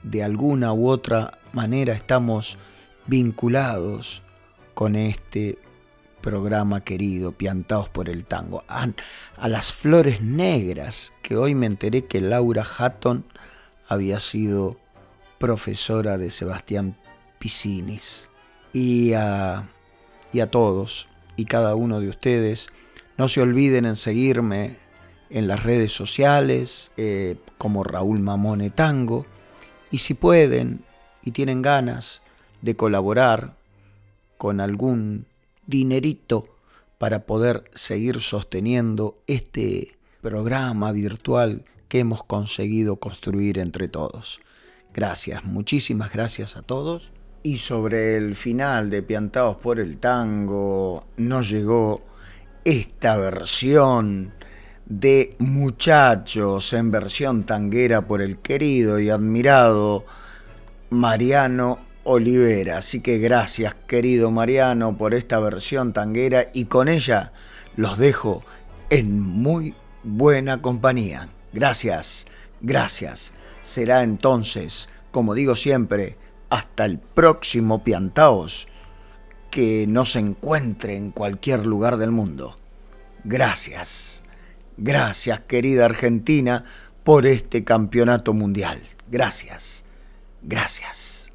de 0.05 0.23
alguna 0.23 0.73
u 0.73 0.89
otra 0.89 1.39
manera 1.55 1.95
estamos 1.95 2.59
vinculados 3.07 4.23
con 4.75 4.97
este 4.97 5.59
programa 6.21 6.81
querido, 6.83 7.33
Piantados 7.33 7.89
por 7.89 8.09
el 8.09 8.25
Tango, 8.25 8.65
a, 8.67 8.89
las 9.49 9.73
flores 9.73 10.23
negras, 10.23 11.13
que 11.23 11.37
hoy 11.37 11.55
me 11.55 11.67
enteré 11.67 12.07
que 12.07 12.21
Laura 12.21 12.65
Hatton 12.65 13.25
había 13.89 14.21
sido 14.21 14.79
profesora 15.39 16.17
de 16.19 16.31
Sebastián 16.31 16.97
Piscinis. 17.39 18.29
Y 18.73 19.13
a, 19.13 19.69
y 20.33 20.41
a 20.41 20.51
todos 20.51 21.09
y 21.37 21.45
cada 21.45 21.75
uno 21.75 22.01
de 22.01 22.09
ustedes, 22.09 22.69
no 23.17 23.29
se 23.29 23.41
olviden 23.41 23.85
en 23.85 23.97
seguirme 23.97 24.77
en 25.31 25.47
las 25.47 25.63
redes 25.63 25.93
sociales 25.93 26.91
eh, 26.97 27.37
como 27.59 27.85
Raúl 27.85 28.21
Mamone 28.21 28.71
Tango. 28.71 29.27
Y 29.91 29.99
si 29.99 30.15
pueden 30.15 30.85
y 31.25 31.31
tienen 31.31 31.63
ganas 31.63 32.21
de 32.63 32.77
colaborar 32.77 33.55
con 34.39 34.61
algún 34.61 35.27
dinerito 35.67 36.45
para 36.99 37.27
poder 37.27 37.65
seguir 37.75 38.21
sosteniendo 38.21 39.19
este 39.27 39.97
programa 40.21 40.93
virtual 40.93 41.65
que 41.89 42.01
hemos 42.01 42.25
conseguido 42.25 42.97
construir 42.97 43.59
entre 43.59 43.89
todos. 43.89 44.41
Gracias, 44.93 45.45
muchísimas 45.45 46.13
gracias 46.13 46.57
a 46.57 46.63
todos. 46.63 47.13
Y 47.43 47.59
sobre 47.59 48.17
el 48.17 48.35
final 48.35 48.89
de 48.89 49.03
Piantados 49.03 49.57
por 49.57 49.79
el 49.79 49.99
Tango 49.99 51.05
nos 51.17 51.51
llegó 51.51 52.03
esta 52.65 53.17
versión 53.19 54.33
de 54.87 55.37
Muchachos 55.39 56.73
en 56.73 56.91
versión 56.91 57.45
tanguera 57.45 58.07
por 58.07 58.23
el 58.23 58.39
querido 58.39 58.99
y 58.99 59.11
admirado 59.11 60.07
Mariano 60.91 61.79
Olivera. 62.05 62.79
Así 62.79 63.01
que 63.01 63.19
gracias 63.19 63.75
querido 63.87 64.31
Mariano 64.31 64.97
por 64.97 65.15
esta 65.15 65.39
versión 65.39 65.93
tanguera 65.93 66.51
y 66.53 66.67
con 66.67 66.89
ella 66.89 67.33
los 67.77 67.99
dejo 67.99 68.43
en 68.91 69.21
muy 69.21 69.75
buena 70.03 70.63
compañía. 70.63 71.29
Gracias, 71.53 72.27
gracias 72.61 73.33
será 73.65 74.03
entonces, 74.03 74.89
como 75.11 75.35
digo 75.35 75.57
siempre, 75.57 76.17
hasta 76.51 76.85
el 76.85 76.99
próximo 76.99 77.83
Piantaos, 77.83 78.67
que 79.51 79.87
nos 79.89 80.17
encuentre 80.17 80.97
en 80.97 81.11
cualquier 81.11 81.65
lugar 81.65 81.97
del 81.97 82.11
mundo. 82.11 82.57
Gracias, 83.25 84.23
gracias 84.77 85.41
querida 85.41 85.87
Argentina 85.87 86.65
por 87.03 87.27
este 87.27 87.65
campeonato 87.65 88.35
mundial. 88.35 88.83
Gracias, 89.11 89.84
gracias. 90.45 91.31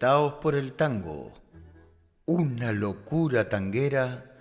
Piantaos 0.00 0.40
por 0.40 0.54
el 0.54 0.72
tango, 0.72 1.30
una 2.24 2.72
locura 2.72 3.50
tanguera 3.50 4.34